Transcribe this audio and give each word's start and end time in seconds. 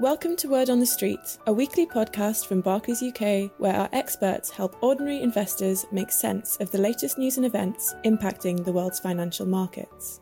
Welcome 0.00 0.36
to 0.36 0.48
Word 0.48 0.70
on 0.70 0.78
the 0.78 0.86
Street, 0.86 1.38
a 1.48 1.52
weekly 1.52 1.84
podcast 1.84 2.46
from 2.46 2.60
Barclays 2.60 3.02
UK 3.02 3.50
where 3.58 3.74
our 3.74 3.88
experts 3.92 4.48
help 4.48 4.80
ordinary 4.80 5.20
investors 5.20 5.86
make 5.90 6.12
sense 6.12 6.56
of 6.58 6.70
the 6.70 6.78
latest 6.78 7.18
news 7.18 7.36
and 7.36 7.44
events 7.44 7.96
impacting 8.04 8.64
the 8.64 8.70
world's 8.70 9.00
financial 9.00 9.44
markets. 9.44 10.20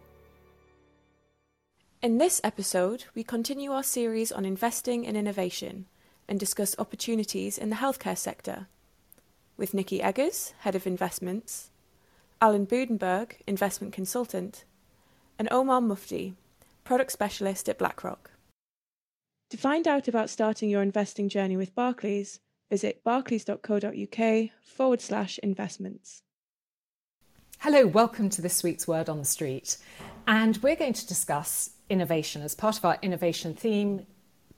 In 2.01 2.17
this 2.17 2.41
episode, 2.43 3.05
we 3.15 3.23
continue 3.23 3.71
our 3.71 3.83
series 3.83 4.33
on 4.33 4.47
investing 4.47 5.05
in 5.05 5.15
innovation 5.15 5.85
and 6.27 6.41
discuss 6.41 6.75
opportunities 6.79 7.59
in 7.59 7.69
the 7.69 7.77
healthcare 7.77 8.17
sector 8.17 8.69
with 9.59 9.75
Nikki 9.75 10.01
Eggers, 10.01 10.55
Head 10.61 10.75
of 10.75 10.87
Investments, 10.87 11.71
Alan 12.41 12.67
Budenberg, 12.67 13.33
Investment 13.47 13.93
Consultant, 13.93 14.65
and 15.39 15.49
Omar 15.51 15.83
Mufti, 15.83 16.33
Product 16.83 17.13
Specialist 17.13 17.69
at 17.69 17.77
BlackRock. 17.77 18.31
To 19.51 19.57
find 19.57 19.87
out 19.87 20.09
about 20.09 20.29
starting 20.29 20.69
your 20.69 20.83
investing 20.83 21.29
journey 21.29 21.57
with 21.57 21.73
Barclays, 21.73 22.41
visit 22.69 23.05
barclays.co.uk 23.05 24.51
forward 24.65 25.01
slash 25.01 25.39
investments. 25.39 26.23
Hello, 27.61 27.87
welcome 27.87 28.29
to 28.31 28.43
this 28.43 28.65
week's 28.65 28.89
Word 28.89 29.09
on 29.09 29.19
the 29.19 29.25
Street. 29.25 29.77
And 30.27 30.57
we're 30.65 30.75
going 30.75 30.95
to 30.95 31.07
discuss 31.07 31.71
innovation 31.89 32.43
as 32.43 32.57
part 32.57 32.77
of 32.77 32.85
our 32.85 32.99
innovation 33.03 33.55
theme. 33.55 34.05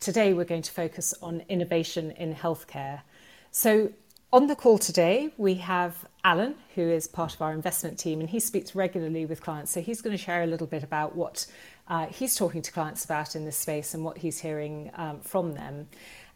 Today, 0.00 0.32
we're 0.32 0.46
going 0.46 0.62
to 0.62 0.72
focus 0.72 1.12
on 1.20 1.42
innovation 1.50 2.12
in 2.12 2.34
healthcare. 2.34 3.02
So, 3.50 3.92
on 4.32 4.46
the 4.46 4.56
call 4.56 4.78
today, 4.78 5.32
we 5.36 5.54
have 5.56 6.06
Alan, 6.24 6.54
who 6.74 6.82
is 6.82 7.06
part 7.08 7.34
of 7.34 7.42
our 7.42 7.52
investment 7.52 7.98
team, 7.98 8.20
and 8.20 8.30
he 8.30 8.40
speaks 8.40 8.74
regularly 8.74 9.26
with 9.26 9.42
clients. 9.42 9.70
So, 9.70 9.82
he's 9.82 10.00
going 10.00 10.16
to 10.16 10.22
share 10.22 10.42
a 10.42 10.46
little 10.46 10.66
bit 10.66 10.82
about 10.82 11.14
what 11.14 11.46
uh, 11.88 12.06
he's 12.06 12.36
talking 12.36 12.62
to 12.62 12.70
clients 12.70 13.04
about 13.04 13.34
in 13.34 13.44
this 13.44 13.56
space 13.56 13.94
and 13.94 14.04
what 14.04 14.18
he's 14.18 14.40
hearing 14.40 14.90
um, 14.94 15.20
from 15.20 15.54
them. 15.54 15.88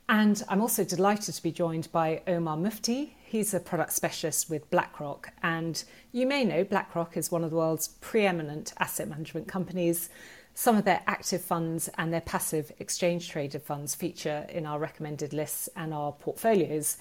And 0.08 0.42
I'm 0.48 0.60
also 0.60 0.84
delighted 0.84 1.34
to 1.34 1.42
be 1.42 1.52
joined 1.52 1.90
by 1.92 2.22
Omar 2.26 2.56
Mufti. 2.56 3.16
He's 3.24 3.54
a 3.54 3.60
product 3.60 3.92
specialist 3.92 4.50
with 4.50 4.68
BlackRock. 4.70 5.32
And 5.42 5.82
you 6.10 6.26
may 6.26 6.44
know 6.44 6.64
BlackRock 6.64 7.16
is 7.16 7.30
one 7.30 7.44
of 7.44 7.50
the 7.50 7.56
world's 7.56 7.88
preeminent 7.88 8.72
asset 8.78 9.08
management 9.08 9.48
companies. 9.48 10.10
Some 10.54 10.76
of 10.76 10.84
their 10.84 11.02
active 11.06 11.40
funds 11.40 11.88
and 11.96 12.12
their 12.12 12.20
passive 12.20 12.72
exchange 12.78 13.30
traded 13.30 13.62
funds 13.62 13.94
feature 13.94 14.44
in 14.50 14.66
our 14.66 14.78
recommended 14.78 15.32
lists 15.32 15.68
and 15.76 15.94
our 15.94 16.12
portfolios. 16.12 16.98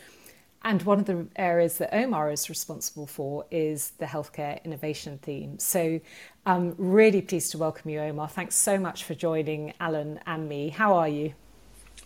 And 0.64 0.84
one 0.84 1.00
of 1.00 1.06
the 1.06 1.26
areas 1.36 1.80
that 1.80 1.94
Omar 1.94 2.32
is 2.32 2.48
responsible 2.48 3.08
for 3.08 3.46
is 3.50 3.92
the 3.98 4.06
healthcare 4.06 4.64
innovation 4.64 5.18
theme. 5.22 5.58
So 5.58 6.00
I'm 6.46 6.76
really 6.78 7.22
pleased 7.22 7.52
to 7.52 7.58
welcome 7.58 7.90
you, 7.90 8.00
Omar. 8.00 8.28
Thanks 8.28 8.56
so 8.56 8.78
much 8.78 9.04
for 9.04 9.16
joining 9.16 9.74
Alan 9.80 10.20
and 10.28 10.48
me. 10.48 10.70
How 10.70 10.94
are 10.94 11.08
you? 11.08 11.34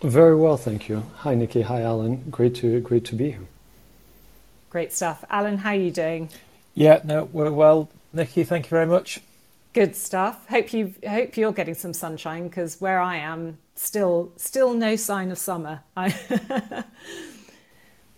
Very 0.02 0.36
well, 0.36 0.58
thank 0.58 0.88
you. 0.88 1.04
Hi, 1.18 1.36
Nikki. 1.36 1.64
Hi, 1.64 1.82
Alan. 1.82 2.30
Great 2.30 2.56
to 2.56 2.80
great 2.82 3.06
to 3.06 3.16
be 3.16 3.32
here. 3.32 3.48
Great 4.70 4.94
stuff, 4.94 5.24
Alan. 5.30 5.60
How 5.60 5.70
are 5.70 5.76
you 5.76 5.92
doing? 5.92 6.30
Yeah, 6.74 7.00
no, 7.04 7.30
we're 7.32 7.52
well, 7.52 7.90
Nikki. 8.12 8.44
Thank 8.44 8.66
you 8.66 8.70
very 8.70 8.86
much. 8.86 9.22
Good 9.74 9.96
stuff. 9.96 10.48
Hope 10.50 10.74
you 10.74 10.94
hope 11.08 11.38
you're 11.38 11.54
getting 11.54 11.76
some 11.76 11.94
sunshine 11.94 12.48
because 12.50 12.80
where 12.82 13.00
I 13.00 13.18
am, 13.18 13.58
still 13.76 14.32
still 14.38 14.74
no 14.74 14.96
sign 14.96 15.32
of 15.32 15.38
summer. 15.38 15.82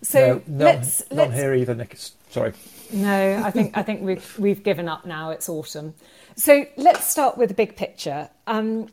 So 0.08 0.41
no, 0.47 0.63
let's, 0.63 1.03
not 1.11 1.17
let's, 1.17 1.33
here 1.33 1.53
either, 1.53 1.75
Nick. 1.75 1.97
Sorry. 2.30 2.53
No, 2.94 3.41
I 3.44 3.52
think 3.52 3.75
I 3.77 3.83
think 3.83 4.02
we've 4.03 4.39
we've 4.39 4.63
given 4.63 4.88
up 4.88 5.05
now. 5.05 5.31
It's 5.31 5.50
autumn. 5.50 5.95
So 6.38 6.66
let's 6.77 7.05
start 7.05 7.38
with 7.38 7.50
the 7.50 7.55
big 7.55 7.75
picture. 7.75 8.30
Um, 8.47 8.88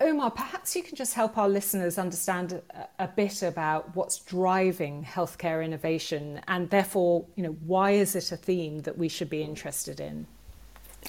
Omar, 0.00 0.30
perhaps 0.30 0.74
you 0.74 0.82
can 0.82 0.96
just 0.96 1.12
help 1.12 1.36
our 1.36 1.48
listeners 1.48 1.98
understand 1.98 2.62
a, 2.70 3.04
a, 3.04 3.06
bit 3.06 3.42
about 3.42 3.94
what's 3.94 4.18
driving 4.20 5.04
healthcare 5.04 5.62
innovation, 5.62 6.40
and 6.48 6.70
therefore, 6.70 7.26
you 7.36 7.42
know, 7.42 7.54
why 7.66 7.90
is 7.90 8.16
it 8.16 8.32
a 8.32 8.36
theme 8.36 8.80
that 8.80 8.96
we 8.96 9.08
should 9.08 9.28
be 9.28 9.42
interested 9.42 10.00
in? 10.00 10.26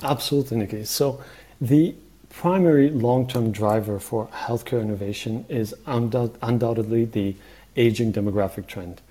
Absolutely, 0.04 0.58
Nikki. 0.58 0.84
So 0.84 1.24
the 1.62 1.96
primary 2.30 2.90
long-term 2.90 3.52
driver 3.52 3.98
for 3.98 4.28
healthcare 4.28 4.82
innovation 4.82 5.46
is 5.48 5.74
undoubtedly 5.88 7.06
the 7.06 7.36
aging 7.76 8.14
demographic 8.14 8.68
trend. 8.68 9.02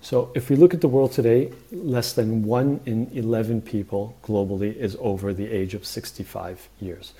So, 0.00 0.30
if 0.34 0.48
we 0.48 0.54
look 0.54 0.74
at 0.74 0.80
the 0.80 0.88
world 0.88 1.10
today, 1.12 1.52
less 1.72 2.12
than 2.12 2.44
1 2.44 2.80
in 2.86 3.10
11 3.12 3.62
people 3.62 4.16
globally 4.22 4.76
is 4.76 4.96
over 5.00 5.34
the 5.34 5.50
age 5.50 5.74
of 5.74 5.84
65 5.84 6.68
years. 6.80 7.14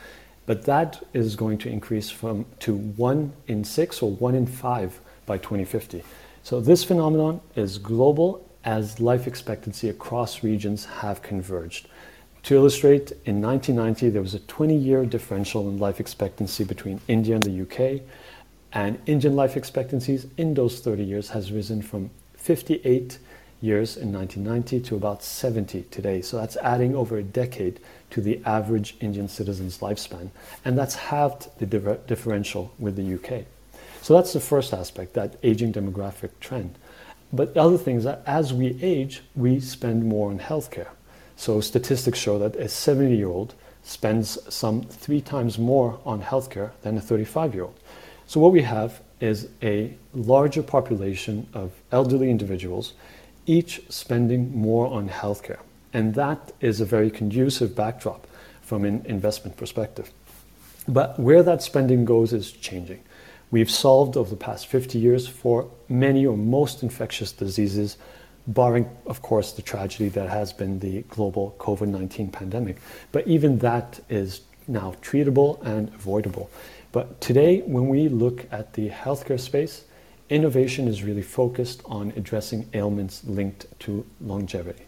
But 0.46 0.64
that 0.64 1.02
is 1.12 1.34
going 1.34 1.58
to 1.58 1.68
increase 1.68 2.08
from 2.08 2.46
to 2.60 2.76
1 2.76 3.32
in 3.48 3.64
6 3.64 4.02
or 4.02 4.12
1 4.12 4.34
in 4.34 4.46
5 4.46 5.00
by 5.26 5.38
2050. 5.38 6.04
So, 6.44 6.60
this 6.60 6.84
phenomenon 6.84 7.40
is 7.56 7.78
global 7.78 8.48
as 8.64 9.00
life 9.00 9.26
expectancy 9.26 9.88
across 9.88 10.44
regions 10.44 10.84
have 10.84 11.20
converged. 11.20 11.88
To 12.44 12.54
illustrate, 12.54 13.12
in 13.24 13.42
1990 13.42 14.10
there 14.10 14.22
was 14.22 14.34
a 14.34 14.38
20 14.40 14.74
year 14.74 15.04
differential 15.04 15.68
in 15.68 15.78
life 15.78 16.00
expectancy 16.00 16.64
between 16.64 17.00
India 17.08 17.34
and 17.34 17.44
the 17.44 17.62
UK 17.62 18.02
and 18.72 18.98
Indian 19.06 19.34
life 19.34 19.56
expectancies 19.56 20.26
in 20.36 20.54
those 20.54 20.80
30 20.80 21.02
years 21.02 21.30
has 21.30 21.52
risen 21.52 21.82
from 21.82 22.10
58 22.34 23.18
years 23.60 23.96
in 23.96 24.12
1990 24.12 24.80
to 24.88 24.96
about 24.96 25.22
70 25.22 25.82
today. 25.90 26.22
So 26.22 26.36
that's 26.36 26.56
adding 26.58 26.94
over 26.94 27.16
a 27.16 27.22
decade 27.22 27.80
to 28.10 28.20
the 28.20 28.40
average 28.44 28.96
Indian 29.00 29.28
citizen's 29.28 29.78
lifespan. 29.78 30.30
And 30.64 30.78
that's 30.78 30.94
halved 30.94 31.48
the 31.58 31.66
differential 32.06 32.72
with 32.78 32.96
the 32.96 33.14
UK. 33.14 33.44
So 34.02 34.14
that's 34.14 34.32
the 34.32 34.40
first 34.40 34.72
aspect, 34.72 35.14
that 35.14 35.36
aging 35.42 35.72
demographic 35.72 36.30
trend. 36.40 36.76
But 37.32 37.54
the 37.54 37.60
other 37.60 37.78
thing 37.78 37.96
is 37.96 38.04
that 38.04 38.22
as 38.26 38.54
we 38.54 38.78
age, 38.82 39.22
we 39.34 39.60
spend 39.60 40.04
more 40.04 40.30
on 40.30 40.38
healthcare. 40.38 40.88
So 41.36 41.60
statistics 41.60 42.18
show 42.18 42.38
that 42.38 42.56
a 42.56 42.68
70 42.68 43.16
year 43.16 43.28
old 43.28 43.54
spends 43.82 44.38
some 44.52 44.82
three 44.82 45.20
times 45.20 45.58
more 45.58 45.98
on 46.04 46.22
healthcare 46.22 46.70
than 46.82 46.96
a 46.96 47.00
35 47.00 47.54
year 47.54 47.64
old. 47.64 47.78
So 48.28 48.40
what 48.40 48.52
we 48.52 48.60
have 48.60 49.00
is 49.20 49.48
a 49.62 49.94
larger 50.12 50.62
population 50.62 51.46
of 51.54 51.72
elderly 51.90 52.30
individuals, 52.30 52.92
each 53.46 53.80
spending 53.88 54.54
more 54.54 54.86
on 54.86 55.08
healthcare. 55.08 55.60
And 55.94 56.14
that 56.14 56.52
is 56.60 56.82
a 56.82 56.84
very 56.84 57.10
conducive 57.10 57.74
backdrop 57.74 58.26
from 58.60 58.84
an 58.84 59.00
investment 59.06 59.56
perspective. 59.56 60.10
But 60.86 61.18
where 61.18 61.42
that 61.42 61.62
spending 61.62 62.04
goes 62.04 62.34
is 62.34 62.52
changing. 62.52 63.02
We've 63.50 63.70
solved 63.70 64.14
over 64.14 64.28
the 64.28 64.36
past 64.36 64.66
50 64.66 64.98
years 64.98 65.26
for 65.26 65.70
many 65.88 66.26
or 66.26 66.36
most 66.36 66.82
infectious 66.82 67.32
diseases, 67.32 67.96
barring, 68.46 68.90
of 69.06 69.22
course, 69.22 69.52
the 69.52 69.62
tragedy 69.62 70.10
that 70.10 70.28
has 70.28 70.52
been 70.52 70.80
the 70.80 71.00
global 71.08 71.56
COVID 71.58 71.88
19 71.88 72.28
pandemic. 72.30 72.76
But 73.10 73.26
even 73.26 73.60
that 73.60 74.00
is 74.10 74.42
now 74.68 74.94
treatable 75.02 75.64
and 75.64 75.88
avoidable. 75.88 76.50
But 76.92 77.20
today, 77.20 77.60
when 77.60 77.88
we 77.88 78.08
look 78.08 78.46
at 78.52 78.74
the 78.74 78.88
healthcare 78.90 79.40
space, 79.40 79.84
innovation 80.30 80.88
is 80.88 81.02
really 81.02 81.22
focused 81.22 81.82
on 81.84 82.12
addressing 82.16 82.68
ailments 82.74 83.24
linked 83.24 83.66
to 83.80 84.06
longevity. 84.20 84.84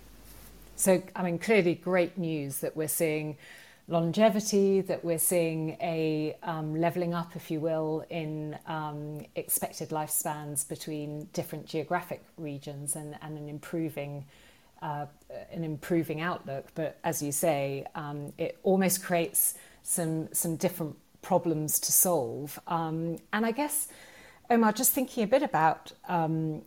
So, 0.77 1.03
I 1.15 1.23
mean, 1.23 1.39
clearly 1.39 1.75
great 1.75 2.17
news 2.17 2.59
that 2.59 2.75
we're 2.75 2.89
seeing 2.89 3.37
longevity, 3.87 4.81
that 4.83 5.05
we're 5.05 5.19
seeing 5.19 5.77
a 5.83 6.37
um, 6.43 6.81
leveling 6.81 7.13
up, 7.13 7.37
if 7.37 7.51
you 7.51 7.61
will, 7.61 8.05
in 8.09 8.57
um, 8.67 9.21
expected 9.35 9.91
lifespans 9.91 10.67
between 10.67 11.29
different 11.33 11.67
geographic 11.67 12.23
regions 12.39 12.97
and, 12.97 13.17
and 13.21 13.37
an 13.37 13.49
improving. 13.49 14.25
Uh, 14.83 15.05
an 15.53 15.63
improving 15.63 16.23
outlook, 16.23 16.67
but 16.75 16.97
as 17.05 17.23
you 17.23 17.33
say, 17.33 17.85
um, 17.95 18.33
it 18.39 18.59
almost 18.63 19.05
creates 19.05 19.55
some 19.83 20.33
some 20.33 20.57
different 20.57 20.97
problems 21.23 21.79
to 21.81 21.93
solve. 21.93 22.59
Um, 22.67 23.19
and 23.33 23.45
I 23.45 23.53
guess, 23.53 23.89
Omar, 24.49 24.73
just 24.73 24.93
thinking 24.93 25.25
a 25.25 25.27
bit 25.27 25.43
about 25.43 25.93
um, 26.09 26.63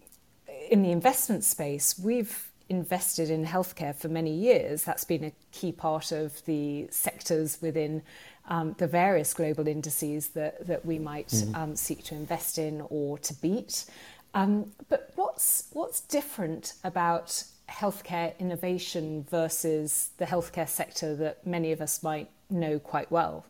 in 0.69 0.83
the 0.83 0.91
investment 0.91 1.43
space, 1.43 1.97
we've 1.97 2.49
invested 2.69 3.29
in 3.29 3.45
healthcare 3.45 3.95
for 3.95 4.07
many 4.07 4.33
years. 4.33 4.83
That's 4.83 5.03
been 5.03 5.23
a 5.23 5.33
key 5.51 5.71
part 5.71 6.11
of 6.11 6.43
the 6.45 6.87
sectors 6.91 7.61
within 7.61 8.01
um, 8.47 8.75
the 8.77 8.87
various 8.87 9.33
global 9.33 9.67
indices 9.67 10.29
that, 10.29 10.65
that 10.67 10.85
we 10.85 10.99
might 10.99 11.29
mm. 11.29 11.55
um, 11.55 11.75
seek 11.75 12.03
to 12.05 12.15
invest 12.15 12.57
in 12.57 12.85
or 12.89 13.17
to 13.19 13.33
beat. 13.35 13.85
Um, 14.33 14.71
but 14.89 15.11
what's 15.15 15.67
what's 15.73 16.01
different 16.01 16.73
about 16.83 17.43
healthcare 17.69 18.37
innovation 18.39 19.25
versus 19.29 20.09
the 20.17 20.25
healthcare 20.25 20.67
sector 20.67 21.15
that 21.15 21.45
many 21.45 21.71
of 21.71 21.81
us 21.81 22.03
might 22.03 22.29
know 22.49 22.79
quite 22.79 23.11
well? 23.11 23.45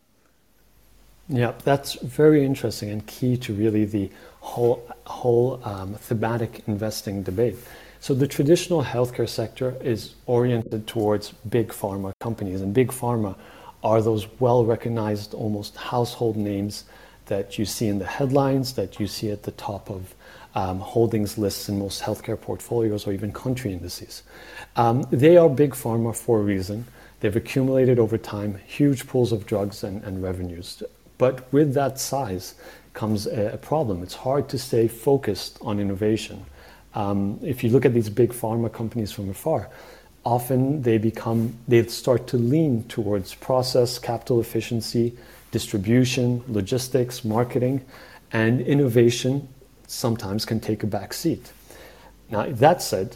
Yeah, 1.29 1.53
that's 1.63 1.93
very 1.95 2.45
interesting 2.45 2.89
and 2.89 3.05
key 3.07 3.37
to 3.37 3.53
really 3.53 3.85
the 3.85 4.11
whole 4.41 4.85
whole 5.05 5.61
um, 5.63 5.95
thematic 5.95 6.63
investing 6.67 7.23
debate. 7.23 7.55
So 8.01 8.13
the 8.13 8.27
traditional 8.27 8.83
healthcare 8.83 9.29
sector 9.29 9.77
is 9.81 10.15
oriented 10.25 10.85
towards 10.87 11.31
big 11.49 11.69
pharma 11.69 12.11
companies, 12.19 12.59
and 12.59 12.73
big 12.73 12.89
pharma 12.89 13.37
are 13.83 14.01
those 14.01 14.27
well 14.39 14.65
recognized, 14.65 15.33
almost 15.33 15.77
household 15.77 16.35
names 16.35 16.83
that 17.27 17.57
you 17.57 17.65
see 17.65 17.87
in 17.87 17.99
the 17.99 18.05
headlines, 18.05 18.73
that 18.73 18.99
you 18.99 19.07
see 19.07 19.31
at 19.31 19.43
the 19.43 19.51
top 19.51 19.89
of 19.89 20.13
um, 20.55 20.79
holdings 20.79 21.37
lists 21.37 21.69
in 21.69 21.79
most 21.79 22.01
healthcare 22.01 22.39
portfolios 22.39 23.07
or 23.07 23.13
even 23.13 23.31
country 23.31 23.71
indices. 23.71 24.23
Um, 24.75 25.05
they 25.09 25.37
are 25.37 25.49
big 25.49 25.71
pharma 25.71 26.15
for 26.15 26.39
a 26.39 26.43
reason. 26.43 26.85
They've 27.23 27.33
accumulated 27.37 27.99
over 27.99 28.17
time 28.17 28.59
huge 28.67 29.07
pools 29.07 29.31
of 29.31 29.45
drugs 29.45 29.85
and, 29.85 30.03
and 30.03 30.21
revenues. 30.21 30.83
But 31.17 31.53
with 31.53 31.73
that 31.73 31.97
size 31.97 32.55
comes 32.93 33.27
a, 33.27 33.53
a, 33.53 33.57
problem. 33.57 34.03
It's 34.03 34.13
hard 34.13 34.49
to 34.49 34.59
stay 34.59 34.89
focused 34.89 35.57
on 35.61 35.79
innovation. 35.79 36.45
Um, 36.95 37.39
if 37.41 37.63
you 37.63 37.69
look 37.69 37.85
at 37.85 37.93
these 37.93 38.09
big 38.09 38.33
pharma 38.33 38.69
companies 38.73 39.13
from 39.13 39.29
afar, 39.29 39.69
often 40.25 40.81
they 40.81 40.97
become 40.97 41.55
they 41.65 41.87
start 41.87 42.27
to 42.27 42.37
lean 42.37 42.83
towards 42.89 43.33
process, 43.35 43.97
capital 43.97 44.41
efficiency, 44.41 45.17
distribution, 45.51 46.43
logistics, 46.49 47.23
marketing, 47.23 47.85
and 48.33 48.59
innovation 48.59 49.47
sometimes 49.87 50.43
can 50.43 50.59
take 50.59 50.83
a 50.83 50.87
back 50.87 51.13
seat. 51.13 51.53
Now, 52.29 52.47
that 52.49 52.81
said, 52.81 53.15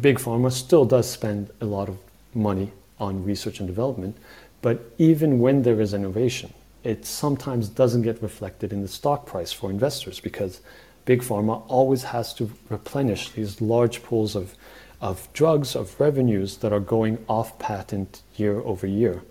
Big 0.00 0.18
Pharma 0.20 0.52
still 0.52 0.84
does 0.84 1.10
spend 1.10 1.50
a 1.60 1.64
lot 1.64 1.88
of 1.88 1.98
money 2.32 2.70
on 3.00 3.24
research 3.24 3.58
and 3.58 3.68
development, 3.68 4.16
but 4.62 4.92
even 4.98 5.40
when 5.40 5.62
there 5.62 5.80
is 5.80 5.94
innovation, 5.94 6.52
it 6.84 7.04
sometimes 7.04 7.68
doesn't 7.68 8.02
get 8.02 8.22
reflected 8.22 8.72
in 8.72 8.82
the 8.82 8.88
stock 8.88 9.26
price 9.26 9.52
for 9.52 9.70
investors 9.70 10.20
because 10.20 10.60
Big 11.04 11.22
Pharma 11.22 11.62
always 11.68 12.02
has 12.04 12.32
to 12.34 12.50
replenish 12.68 13.30
these 13.30 13.60
large 13.60 14.02
pools 14.02 14.36
of, 14.36 14.54
of 15.00 15.28
drugs, 15.32 15.74
of 15.74 15.98
revenues 15.98 16.58
that 16.58 16.72
are 16.72 16.80
going 16.80 17.18
off 17.28 17.58
patent 17.58 18.22
year 18.36 18.60
over 18.60 18.86
year. 18.86 19.22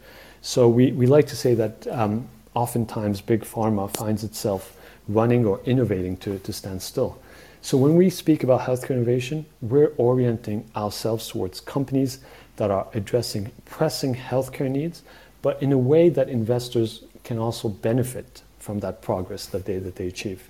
So 0.41 0.67
we, 0.67 0.91
we 0.91 1.05
like 1.05 1.27
to 1.27 1.35
say 1.35 1.53
that 1.55 1.87
um, 1.87 2.27
oftentimes 2.53 3.21
Big 3.21 3.41
Pharma 3.41 3.89
finds 3.95 4.23
itself 4.23 4.75
running 5.07 5.45
or 5.45 5.59
innovating 5.65 6.17
to, 6.17 6.39
to 6.39 6.53
stand 6.53 6.81
still. 6.81 7.19
So 7.61 7.77
when 7.77 7.95
we 7.95 8.09
speak 8.09 8.43
about 8.43 8.61
healthcare 8.61 8.91
innovation, 8.91 9.45
we're 9.61 9.93
orienting 9.97 10.69
ourselves 10.75 11.27
towards 11.27 11.59
companies 11.59 12.19
that 12.59 12.69
are 12.69 12.87
addressing 12.93 13.51
pressing 13.65 14.13
healthcare 14.13 14.69
needs, 14.69 15.01
but 15.41 15.61
in 15.63 15.71
a 15.71 15.77
way 15.77 16.09
that 16.09 16.29
investors 16.29 17.03
can 17.23 17.39
also 17.39 17.69
benefit 17.69 18.43
from 18.59 18.79
that 18.79 19.01
progress 19.01 19.45
that 19.47 19.65
they, 19.65 19.79
that 19.79 19.95
they 19.95 20.07
achieve. 20.07 20.49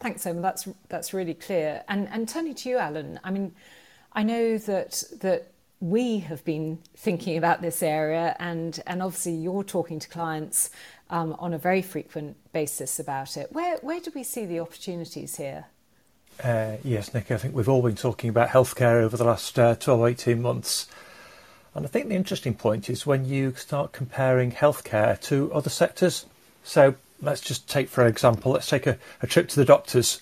Thanks, 0.00 0.26
Omar. 0.26 0.42
That's 0.42 0.68
that's 0.88 1.14
really 1.14 1.34
clear. 1.34 1.84
And 1.88 2.08
and 2.08 2.28
turning 2.28 2.54
to 2.56 2.68
you, 2.68 2.78
Alan. 2.78 3.20
I 3.22 3.30
mean, 3.30 3.52
I 4.12 4.22
know 4.22 4.58
that 4.58 5.04
that 5.20 5.52
we 5.80 6.18
have 6.18 6.44
been 6.44 6.78
thinking 6.96 7.36
about 7.38 7.62
this 7.62 7.82
area, 7.82 8.34
and 8.38 8.80
and 8.86 9.02
obviously 9.02 9.34
you're 9.34 9.64
talking 9.64 10.00
to 10.00 10.08
clients 10.08 10.70
um, 11.10 11.36
on 11.38 11.54
a 11.54 11.58
very 11.58 11.82
frequent 11.82 12.36
basis 12.52 12.98
about 12.98 13.36
it. 13.36 13.52
Where 13.52 13.76
where 13.82 14.00
do 14.00 14.10
we 14.14 14.24
see 14.24 14.46
the 14.46 14.58
opportunities 14.58 15.36
here? 15.36 15.66
Uh, 16.42 16.76
yes, 16.82 17.12
Nick. 17.12 17.30
I 17.30 17.36
think 17.36 17.54
we've 17.54 17.68
all 17.68 17.82
been 17.82 17.96
talking 17.96 18.30
about 18.30 18.48
healthcare 18.48 19.02
over 19.02 19.16
the 19.16 19.24
last 19.24 19.58
uh, 19.58 19.74
12 19.74 20.08
18 20.08 20.40
months. 20.40 20.88
And 21.74 21.84
I 21.84 21.88
think 21.88 22.08
the 22.08 22.14
interesting 22.14 22.54
point 22.54 22.88
is 22.88 23.06
when 23.06 23.26
you 23.26 23.54
start 23.54 23.92
comparing 23.92 24.50
healthcare 24.52 25.20
to 25.22 25.52
other 25.52 25.70
sectors. 25.70 26.26
So 26.64 26.94
let's 27.20 27.40
just 27.40 27.68
take, 27.68 27.88
for 27.88 28.06
example, 28.06 28.52
let's 28.52 28.68
take 28.68 28.86
a, 28.86 28.98
a 29.22 29.26
trip 29.26 29.48
to 29.50 29.56
the 29.56 29.64
doctors 29.64 30.20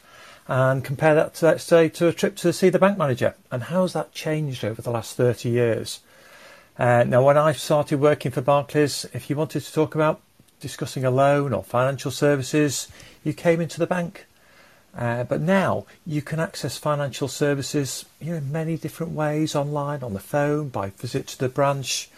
and 0.48 0.84
compare 0.84 1.14
that, 1.14 1.34
to, 1.34 1.46
let's 1.46 1.64
say, 1.64 1.88
to 1.90 2.08
a 2.08 2.12
trip 2.12 2.36
to 2.36 2.52
see 2.52 2.68
the 2.68 2.78
bank 2.78 2.98
manager. 2.98 3.34
And 3.52 3.64
how 3.64 3.82
has 3.82 3.92
that 3.92 4.12
changed 4.12 4.64
over 4.64 4.82
the 4.82 4.90
last 4.90 5.16
30 5.16 5.48
years? 5.48 6.00
Uh, 6.78 7.04
now, 7.04 7.24
when 7.24 7.38
I 7.38 7.52
started 7.52 8.00
working 8.00 8.32
for 8.32 8.40
Barclays, 8.40 9.06
if 9.12 9.30
you 9.30 9.36
wanted 9.36 9.62
to 9.62 9.72
talk 9.72 9.94
about 9.94 10.20
discussing 10.60 11.04
a 11.04 11.10
loan 11.10 11.52
or 11.52 11.62
financial 11.62 12.10
services, 12.10 12.88
you 13.22 13.32
came 13.32 13.60
into 13.60 13.78
the 13.78 13.86
bank. 13.86 14.26
Uh, 14.98 15.22
but 15.22 15.40
now 15.40 15.86
you 16.04 16.20
can 16.20 16.40
access 16.40 16.76
financial 16.76 17.28
services 17.28 18.04
you 18.20 18.32
know, 18.32 18.38
in 18.38 18.50
many 18.50 18.76
different 18.76 19.12
ways 19.12 19.54
online, 19.54 20.02
on 20.02 20.12
the 20.12 20.18
phone, 20.18 20.68
by 20.68 20.90
visit 20.90 21.28
to 21.28 21.38
the 21.38 21.48
branch, 21.48 22.10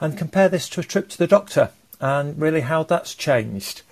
and 0.00 0.16
compare 0.16 0.48
this 0.48 0.68
to 0.68 0.80
a 0.80 0.84
trip 0.84 1.08
to 1.08 1.18
the 1.18 1.26
doctor 1.26 1.70
and 2.00 2.40
really 2.40 2.60
how 2.60 2.84
that's 2.84 3.14
changed. 3.14 3.82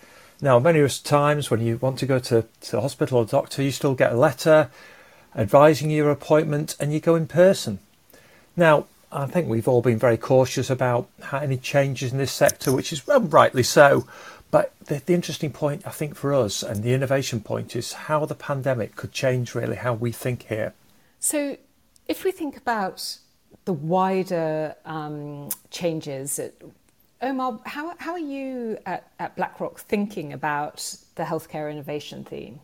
Now, 0.41 0.61
many 0.61 0.87
times 0.89 1.51
when 1.51 1.61
you 1.61 1.79
want 1.79 1.99
to 2.01 2.07
go 2.07 2.21
to, 2.21 2.45
to 2.61 2.71
the 2.71 2.81
hospital 2.81 3.19
or 3.19 3.25
doctor, 3.25 3.63
you 3.63 3.73
still 3.73 3.95
get 3.95 4.13
a 4.13 4.17
letter 4.17 4.71
advising 5.35 5.91
your 5.91 6.11
appointment 6.11 6.77
and 6.79 6.93
you 6.93 7.01
go 7.01 7.17
in 7.17 7.27
person. 7.27 7.81
Now, 8.57 8.87
I 9.11 9.27
think 9.27 9.49
we've 9.49 9.69
all 9.69 9.83
been 9.83 9.99
very 9.99 10.17
cautious 10.17 10.71
about 10.71 11.09
any 11.33 11.57
changes 11.57 12.13
in 12.13 12.19
this 12.19 12.33
sector, 12.33 12.73
which 12.73 12.93
is 12.93 13.07
rightly 13.09 13.63
so. 13.63 14.07
But 14.55 14.73
the, 14.85 15.03
the, 15.05 15.15
interesting 15.15 15.51
point, 15.51 15.83
I 15.85 15.91
think, 15.91 16.15
for 16.15 16.33
us 16.33 16.63
and 16.63 16.85
the 16.85 16.93
innovation 16.95 17.41
point 17.41 17.75
is 17.75 17.93
how 17.93 18.25
the 18.25 18.37
pandemic 18.37 18.95
could 18.95 19.11
change 19.11 19.53
really 19.53 19.75
how 19.75 19.95
we 19.95 20.13
think 20.13 20.45
here. 20.45 20.75
So, 21.19 21.57
if 22.07 22.23
we 22.23 22.31
think 22.31 22.57
about 22.57 23.19
the 23.65 23.73
wider 23.73 24.77
um, 24.85 25.49
changes, 25.73 26.39
Omar, 27.21 27.59
how, 27.67 27.95
how 27.99 28.13
are 28.13 28.27
you 28.37 28.79
at, 28.87 29.11
at 29.19 29.35
BlackRock 29.35 29.81
thinking 29.81 30.33
about 30.33 30.77
the 31.17 31.25
healthcare 31.25 31.69
innovation 31.69 32.23
theme? 32.23 32.61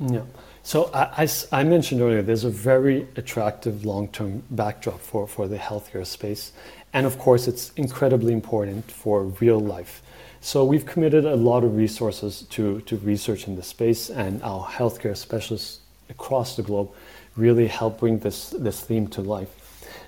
Yeah. 0.00 0.24
So 0.62 0.90
as 0.92 1.48
I 1.50 1.64
mentioned 1.64 2.02
earlier, 2.02 2.20
there's 2.20 2.44
a 2.44 2.50
very 2.50 3.08
attractive 3.16 3.86
long-term 3.86 4.42
backdrop 4.50 5.00
for, 5.00 5.26
for 5.26 5.48
the 5.48 5.56
healthcare 5.56 6.06
space. 6.06 6.52
And 6.92 7.06
of 7.06 7.18
course, 7.18 7.48
it's 7.48 7.72
incredibly 7.76 8.34
important 8.34 8.90
for 8.90 9.24
real 9.24 9.58
life. 9.58 10.02
So 10.40 10.64
we've 10.64 10.86
committed 10.86 11.24
a 11.24 11.36
lot 11.36 11.64
of 11.64 11.76
resources 11.76 12.42
to, 12.50 12.80
to 12.82 12.96
research 12.98 13.48
in 13.48 13.56
this 13.56 13.66
space, 13.66 14.08
and 14.08 14.42
our 14.42 14.64
healthcare 14.64 15.16
specialists 15.16 15.80
across 16.08 16.56
the 16.56 16.62
globe 16.62 16.90
really 17.36 17.66
help 17.66 18.00
bring 18.00 18.20
this, 18.20 18.50
this 18.50 18.80
theme 18.80 19.08
to 19.08 19.20
life. 19.20 19.48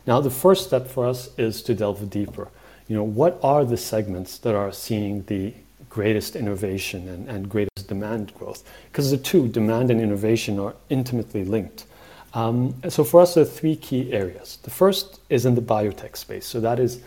Now, 0.06 0.21
the 0.21 0.31
first 0.31 0.67
step 0.67 0.87
for 0.87 1.06
us 1.06 1.31
is 1.37 1.62
to 1.62 1.75
delve 1.75 2.09
deeper. 2.11 2.49
You 2.88 2.97
know, 2.97 3.05
what 3.05 3.38
are 3.43 3.65
the 3.65 3.77
segments 3.77 4.38
that 4.38 4.55
are 4.55 4.73
seeing 4.73 5.25
the 5.25 5.55
greatest 5.88 6.37
innovation 6.37 7.09
and, 7.09 7.29
and 7.29 7.49
greatest 7.49 7.88
demand 7.88 8.35
growth? 8.35 8.65
Because 8.91 9.11
the 9.11 9.19
two, 9.19 9.49
demand 9.49 9.91
and 9.91 10.00
innovation, 10.00 10.59
are 10.59 10.75
intimately 10.88 11.44
linked. 11.44 11.87
Um, 12.35 12.75
so 12.88 13.05
for 13.05 13.21
us, 13.21 13.35
there 13.35 13.43
are 13.43 13.47
three 13.47 13.77
key 13.77 14.12
areas. 14.12 14.59
The 14.62 14.71
first 14.71 15.21
is 15.29 15.47
in 15.47 15.55
the 15.55 15.62
biotech 15.62 16.17
space. 16.17 16.47
So 16.47 16.61
that 16.61 16.79
is 16.79 17.00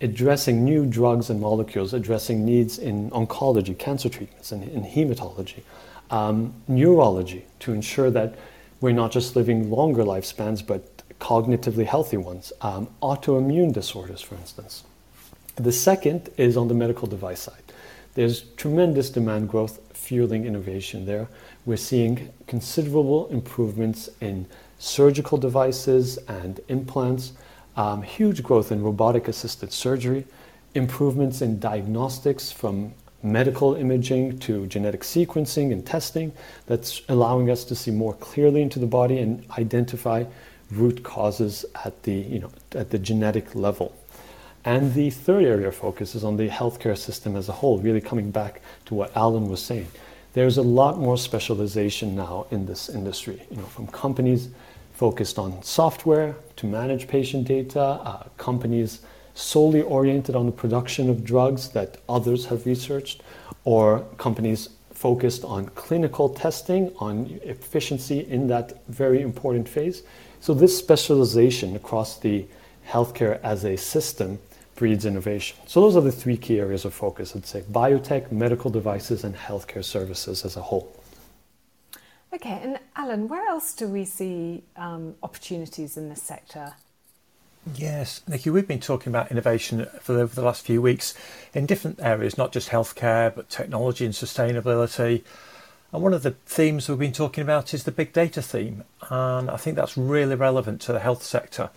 addressing 0.00 0.64
new 0.64 0.86
drugs 0.86 1.30
and 1.30 1.40
molecules, 1.40 1.92
addressing 1.92 2.44
needs 2.44 2.78
in 2.78 3.10
oncology, 3.10 3.76
cancer 3.76 4.08
treatments, 4.08 4.52
and 4.52 4.64
in 4.64 4.82
hematology, 4.82 5.62
um, 6.10 6.54
neurology, 6.68 7.44
to 7.60 7.72
ensure 7.72 8.10
that 8.10 8.34
we're 8.80 8.92
not 8.92 9.10
just 9.10 9.34
living 9.34 9.70
longer 9.70 10.04
lifespans, 10.04 10.64
but 10.64 11.02
cognitively 11.18 11.84
healthy 11.84 12.16
ones, 12.16 12.52
um, 12.60 12.88
autoimmune 13.02 13.72
disorders, 13.72 14.20
for 14.20 14.36
instance. 14.36 14.84
The 15.56 15.72
second 15.72 16.30
is 16.36 16.56
on 16.56 16.68
the 16.68 16.74
medical 16.74 17.08
device 17.08 17.40
side. 17.40 17.62
There's 18.14 18.42
tremendous 18.56 19.10
demand 19.10 19.48
growth 19.48 19.80
fueling 19.92 20.44
innovation 20.44 21.06
there. 21.06 21.28
We're 21.66 21.76
seeing 21.76 22.32
considerable 22.46 23.26
improvements 23.28 24.08
in 24.20 24.46
surgical 24.78 25.38
devices 25.38 26.18
and 26.28 26.60
implants, 26.68 27.32
um, 27.78 28.02
huge 28.02 28.42
growth 28.42 28.72
in 28.72 28.82
robotic 28.82 29.28
assisted 29.28 29.72
surgery, 29.72 30.26
improvements 30.74 31.40
in 31.40 31.60
diagnostics 31.60 32.50
from 32.50 32.92
medical 33.22 33.74
imaging 33.74 34.38
to 34.40 34.66
genetic 34.66 35.02
sequencing 35.02 35.72
and 35.72 35.86
testing 35.86 36.32
that's 36.66 37.02
allowing 37.08 37.50
us 37.50 37.64
to 37.64 37.74
see 37.74 37.92
more 37.92 38.14
clearly 38.14 38.62
into 38.62 38.80
the 38.80 38.86
body 38.86 39.18
and 39.18 39.44
identify 39.58 40.24
root 40.72 41.02
causes 41.04 41.64
at 41.84 42.02
the, 42.02 42.12
you 42.12 42.40
know, 42.40 42.50
at 42.72 42.90
the 42.90 42.98
genetic 42.98 43.54
level. 43.54 43.96
And 44.64 44.92
the 44.94 45.10
third 45.10 45.44
area 45.44 45.68
of 45.68 45.76
focus 45.76 46.16
is 46.16 46.24
on 46.24 46.36
the 46.36 46.48
healthcare 46.48 46.98
system 46.98 47.36
as 47.36 47.48
a 47.48 47.52
whole, 47.52 47.78
really 47.78 48.00
coming 48.00 48.32
back 48.32 48.60
to 48.86 48.94
what 48.94 49.16
Alan 49.16 49.48
was 49.48 49.62
saying. 49.62 49.86
There's 50.34 50.58
a 50.58 50.62
lot 50.62 50.98
more 50.98 51.16
specialization 51.16 52.16
now 52.16 52.46
in 52.50 52.66
this 52.66 52.88
industry, 52.88 53.40
you 53.50 53.56
know, 53.56 53.64
from 53.64 53.86
companies 53.86 54.48
focused 54.98 55.38
on 55.38 55.62
software 55.62 56.34
to 56.56 56.66
manage 56.66 57.06
patient 57.06 57.46
data, 57.46 57.80
uh, 57.80 58.24
companies 58.36 59.00
solely 59.34 59.80
oriented 59.80 60.34
on 60.34 60.44
the 60.44 60.50
production 60.50 61.08
of 61.08 61.22
drugs 61.22 61.68
that 61.68 61.98
others 62.08 62.46
have 62.46 62.66
researched, 62.66 63.22
or 63.62 64.00
companies 64.16 64.70
focused 64.92 65.44
on 65.44 65.66
clinical 65.76 66.28
testing, 66.28 66.92
on 66.98 67.38
efficiency 67.44 68.26
in 68.28 68.48
that 68.48 68.84
very 68.88 69.22
important 69.22 69.68
phase. 69.68 70.02
So, 70.40 70.52
this 70.52 70.76
specialization 70.76 71.76
across 71.76 72.18
the 72.18 72.44
healthcare 72.84 73.38
as 73.44 73.64
a 73.64 73.76
system 73.76 74.40
breeds 74.74 75.04
innovation. 75.04 75.58
So 75.66 75.80
those 75.80 75.96
are 75.96 76.00
the 76.00 76.12
three 76.12 76.36
key 76.36 76.58
areas 76.58 76.84
of 76.84 76.92
focus, 76.94 77.36
I'd 77.36 77.46
say 77.46 77.62
biotech, 77.62 78.32
medical 78.32 78.70
devices, 78.70 79.24
and 79.24 79.36
healthcare 79.36 79.84
services 79.84 80.44
as 80.44 80.56
a 80.56 80.62
whole. 80.62 80.92
Okay, 82.32 82.60
and 82.62 82.78
Alan, 82.94 83.26
where 83.26 83.46
else 83.48 83.72
do 83.72 83.88
we 83.88 84.04
see 84.04 84.62
um, 84.76 85.14
opportunities 85.22 85.96
in 85.96 86.10
this 86.10 86.22
sector? 86.22 86.74
Yes, 87.74 88.22
Nikki, 88.28 88.50
we've 88.50 88.68
been 88.68 88.80
talking 88.80 89.10
about 89.10 89.30
innovation 89.30 89.86
for 90.00 90.18
over 90.18 90.34
the 90.34 90.42
last 90.42 90.64
few 90.64 90.82
weeks 90.82 91.14
in 91.54 91.64
different 91.64 92.00
areas, 92.00 92.36
not 92.36 92.52
just 92.52 92.68
healthcare, 92.68 93.34
but 93.34 93.48
technology 93.48 94.04
and 94.04 94.14
sustainability. 94.14 95.22
And 95.92 96.02
one 96.02 96.12
of 96.12 96.22
the 96.22 96.32
themes 96.44 96.88
we've 96.88 96.98
been 96.98 97.12
talking 97.12 97.42
about 97.42 97.72
is 97.72 97.84
the 97.84 97.92
big 97.92 98.12
data 98.12 98.42
theme. 98.42 98.84
And 99.08 99.50
I 99.50 99.56
think 99.56 99.76
that's 99.76 99.96
really 99.96 100.34
relevant 100.34 100.82
to 100.82 100.92
the 100.92 101.00
health 101.00 101.22
sector. 101.22 101.70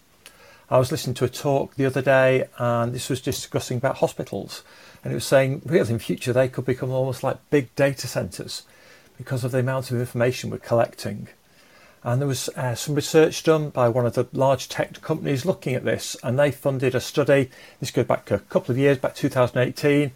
I 0.70 0.79
was 0.79 0.91
listening 0.91 1.13
to 1.15 1.25
a 1.25 1.29
talk 1.29 1.75
the 1.75 1.86
other 1.86 2.01
day, 2.01 2.48
and 2.58 2.93
this 2.93 3.10
was 3.10 3.22
discussing 3.22 3.77
about 3.77 3.98
hospitals. 3.98 4.63
And 5.03 5.12
it 5.12 5.15
was 5.15 5.25
saying, 5.25 5.62
really, 5.65 5.91
in 5.91 6.00
future, 6.00 6.34
they 6.34 6.50
could 6.50 6.65
become 6.65 6.91
almost 6.91 7.24
like 7.24 7.38
big 7.50 7.74
data 7.75 8.08
centres 8.08 8.63
because 9.22 9.44
of 9.44 9.51
the 9.51 9.60
amount 9.60 9.92
of 9.92 10.00
information 10.00 10.50
we're 10.50 10.58
collecting. 10.58 11.28
And 12.04 12.20
there 12.20 12.28
was 12.28 12.50
uh, 12.50 12.74
some 12.74 12.96
research 12.96 13.44
done 13.44 13.70
by 13.70 13.88
one 13.88 14.08
of 14.08 14.16
the 14.16 14.28
large 14.34 14.68
tech 14.68 15.00
companies 15.01 15.46
looking 15.46 15.75
at 15.75 15.86
this, 15.86 16.18
and 16.24 16.40
they 16.40 16.50
funded 16.50 16.96
a 16.96 17.00
study. 17.00 17.51
This 17.80 17.92
goes 17.92 18.08
back 18.08 18.32
a 18.32 18.40
couple 18.40 18.72
of 18.72 18.80
years, 18.80 18.98
back 18.98 19.13
2018, 19.13 20.01
and 20.01 20.12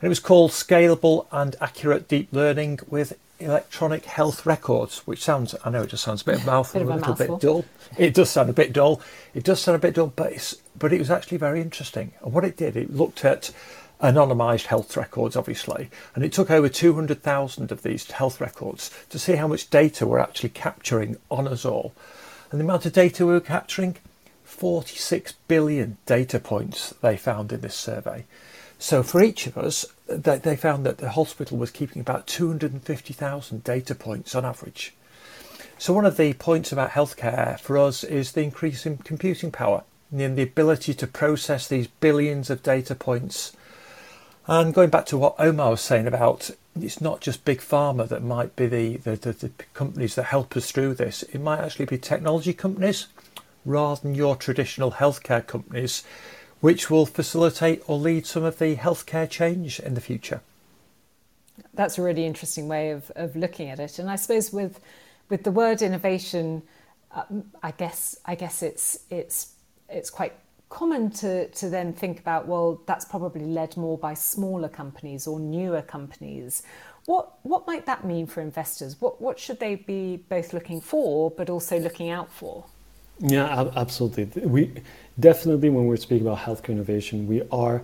it 0.00 0.08
was 0.08 0.20
called 0.20 0.52
Scalable 0.52 1.26
and 1.30 1.56
Accurate 1.60 2.08
Deep 2.08 2.32
Learning 2.32 2.78
with 2.88 3.18
Electronic 3.38 4.06
Health 4.06 4.46
Records, 4.46 5.06
which 5.06 5.22
sounds, 5.22 5.54
I 5.62 5.68
know 5.68 5.82
it 5.82 5.90
just 5.90 6.04
sounds 6.04 6.22
a 6.22 6.24
bit 6.24 6.36
of 6.36 6.44
a 6.44 6.46
mouthful, 6.46 6.80
bit 6.80 6.88
a, 6.88 6.90
of 6.90 6.94
a 6.94 6.98
little 6.98 7.10
mouthful. 7.10 7.36
bit 7.36 7.42
dull. 7.42 7.64
It 7.98 8.14
does 8.14 8.30
sound 8.30 8.48
a 8.48 8.54
bit 8.54 8.72
dull. 8.72 9.02
It 9.34 9.44
does 9.44 9.60
sound 9.60 9.76
a 9.76 9.78
bit 9.78 9.94
dull, 9.94 10.12
but 10.16 10.32
it's, 10.32 10.54
but 10.78 10.94
it 10.94 10.98
was 10.98 11.10
actually 11.10 11.36
very 11.36 11.60
interesting. 11.60 12.12
And 12.22 12.32
what 12.32 12.44
it 12.44 12.56
did, 12.56 12.74
it 12.74 12.96
looked 12.96 13.22
at 13.26 13.50
anonymised 14.00 14.66
health 14.66 14.96
records, 14.96 15.36
obviously, 15.36 15.90
and 16.14 16.24
it 16.24 16.32
took 16.32 16.50
over 16.50 16.68
200,000 16.68 17.72
of 17.72 17.82
these 17.82 18.10
health 18.10 18.40
records 18.40 18.90
to 19.10 19.18
see 19.18 19.36
how 19.36 19.48
much 19.48 19.70
data 19.70 20.06
we're 20.06 20.18
actually 20.18 20.50
capturing 20.50 21.16
on 21.30 21.48
us 21.48 21.64
all. 21.64 21.92
And 22.50 22.60
the 22.60 22.64
amount 22.64 22.86
of 22.86 22.92
data 22.92 23.26
we 23.26 23.32
were 23.32 23.40
capturing 23.40 23.96
46 24.44 25.34
billion 25.46 25.98
data 26.06 26.38
points 26.38 26.94
they 27.02 27.16
found 27.16 27.52
in 27.52 27.60
this 27.60 27.74
survey. 27.74 28.24
So 28.78 29.02
for 29.02 29.22
each 29.22 29.46
of 29.46 29.58
us, 29.58 29.84
they, 30.06 30.56
found 30.56 30.86
that 30.86 30.98
the 30.98 31.10
hospital 31.10 31.58
was 31.58 31.70
keeping 31.70 32.00
about 32.00 32.28
250,000 32.28 33.64
data 33.64 33.94
points 33.94 34.34
on 34.34 34.44
average. 34.44 34.94
So 35.78 35.92
one 35.92 36.06
of 36.06 36.16
the 36.16 36.32
points 36.34 36.72
about 36.72 36.90
healthcare 36.90 37.58
for 37.58 37.76
us 37.76 38.04
is 38.04 38.32
the 38.32 38.42
increase 38.42 38.86
in 38.86 38.98
computing 38.98 39.50
power 39.50 39.82
and 40.10 40.38
the 40.38 40.42
ability 40.42 40.94
to 40.94 41.06
process 41.06 41.68
these 41.68 41.86
billions 41.86 42.50
of 42.50 42.62
data 42.62 42.94
points 42.94 43.52
and 44.48 44.74
going 44.74 44.90
back 44.90 45.06
to 45.06 45.18
what 45.18 45.36
Omar 45.38 45.70
was 45.70 45.80
saying 45.80 46.06
about 46.06 46.50
it's 46.82 47.00
not 47.00 47.20
just 47.20 47.44
big 47.44 47.60
pharma 47.60 48.08
that 48.08 48.22
might 48.22 48.54
be 48.56 48.66
the, 48.66 48.96
the, 48.98 49.16
the, 49.16 49.32
the, 49.32 49.50
companies 49.74 50.14
that 50.14 50.24
help 50.24 50.56
us 50.56 50.70
through 50.70 50.94
this. 50.94 51.22
It 51.24 51.40
might 51.40 51.60
actually 51.60 51.86
be 51.86 51.98
technology 51.98 52.52
companies 52.52 53.08
rather 53.64 54.00
than 54.00 54.14
your 54.14 54.36
traditional 54.36 54.92
healthcare 54.92 55.46
companies, 55.46 56.04
which 56.60 56.90
will 56.90 57.06
facilitate 57.06 57.82
or 57.86 57.98
lead 57.98 58.26
some 58.26 58.44
of 58.44 58.58
the 58.58 58.76
healthcare 58.76 59.28
change 59.28 59.80
in 59.80 59.94
the 59.94 60.00
future. 60.00 60.40
That's 61.74 61.98
a 61.98 62.02
really 62.02 62.24
interesting 62.24 62.68
way 62.68 62.90
of, 62.90 63.10
of 63.16 63.36
looking 63.36 63.68
at 63.70 63.80
it. 63.80 63.98
And 63.98 64.10
I 64.10 64.16
suppose 64.16 64.52
with 64.52 64.80
with 65.28 65.42
the 65.44 65.50
word 65.50 65.82
innovation, 65.82 66.62
um, 67.12 67.44
I 67.62 67.72
guess 67.72 68.16
I 68.24 68.34
guess 68.34 68.62
it's 68.62 69.00
it's 69.10 69.54
it's 69.88 70.10
quite 70.10 70.32
common 70.68 71.10
to, 71.10 71.48
to 71.48 71.68
then 71.68 71.92
think 71.92 72.20
about, 72.20 72.46
well, 72.46 72.80
that's 72.86 73.04
probably 73.04 73.44
led 73.44 73.76
more 73.76 73.96
by 73.96 74.14
smaller 74.14 74.68
companies 74.68 75.26
or 75.26 75.40
newer 75.40 75.82
companies. 75.82 76.62
What, 77.06 77.32
what 77.42 77.66
might 77.66 77.86
that 77.86 78.04
mean 78.04 78.26
for 78.26 78.42
investors? 78.42 79.00
What, 79.00 79.20
what 79.20 79.38
should 79.38 79.60
they 79.60 79.76
be 79.76 80.18
both 80.28 80.52
looking 80.52 80.80
for, 80.80 81.30
but 81.30 81.48
also 81.48 81.78
looking 81.78 82.10
out 82.10 82.30
for? 82.30 82.64
Yeah, 83.20 83.70
absolutely. 83.74 84.26
We 84.42 84.72
definitely, 85.18 85.70
when 85.70 85.86
we're 85.86 85.96
speaking 85.96 86.26
about 86.26 86.38
healthcare 86.38 86.70
innovation, 86.70 87.26
we 87.26 87.42
are 87.50 87.82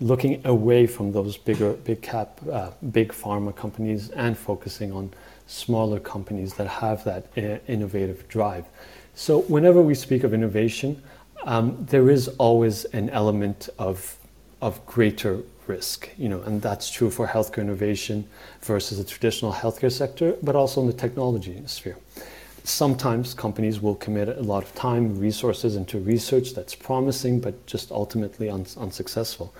looking 0.00 0.44
away 0.46 0.86
from 0.86 1.12
those 1.12 1.36
bigger, 1.36 1.74
big 1.74 2.02
cap, 2.02 2.40
uh, 2.50 2.70
big 2.90 3.12
pharma 3.12 3.54
companies 3.54 4.10
and 4.10 4.36
focusing 4.36 4.90
on 4.90 5.12
smaller 5.46 6.00
companies 6.00 6.54
that 6.54 6.66
have 6.66 7.04
that 7.04 7.26
uh, 7.36 7.58
innovative 7.68 8.26
drive. 8.28 8.64
So, 9.14 9.42
whenever 9.42 9.82
we 9.82 9.94
speak 9.94 10.24
of 10.24 10.32
innovation, 10.34 11.02
um, 11.44 11.76
there 11.88 12.10
is 12.10 12.28
always 12.38 12.84
an 12.86 13.10
element 13.10 13.68
of 13.78 14.16
of 14.62 14.84
greater 14.86 15.42
risk, 15.66 16.08
you 16.16 16.28
know, 16.28 16.40
and 16.42 16.62
that's 16.62 16.88
true 16.88 17.10
for 17.10 17.26
healthcare 17.26 17.62
innovation 17.62 18.24
versus 18.62 18.98
the 18.98 19.04
traditional 19.04 19.52
healthcare 19.52 19.90
sector, 19.90 20.36
but 20.42 20.54
also 20.54 20.80
in 20.80 20.86
the 20.86 20.92
technology 20.92 21.60
sphere. 21.66 21.96
Sometimes 22.64 23.34
companies 23.34 23.80
will 23.80 23.96
commit 23.96 24.28
a 24.28 24.40
lot 24.40 24.62
of 24.62 24.72
time, 24.76 25.18
resources 25.18 25.74
into 25.74 25.98
research 25.98 26.54
that's 26.54 26.76
promising, 26.76 27.40
but 27.40 27.66
just 27.66 27.90
ultimately 27.90 28.48
un- 28.48 28.66
unsuccessful. 28.76 29.52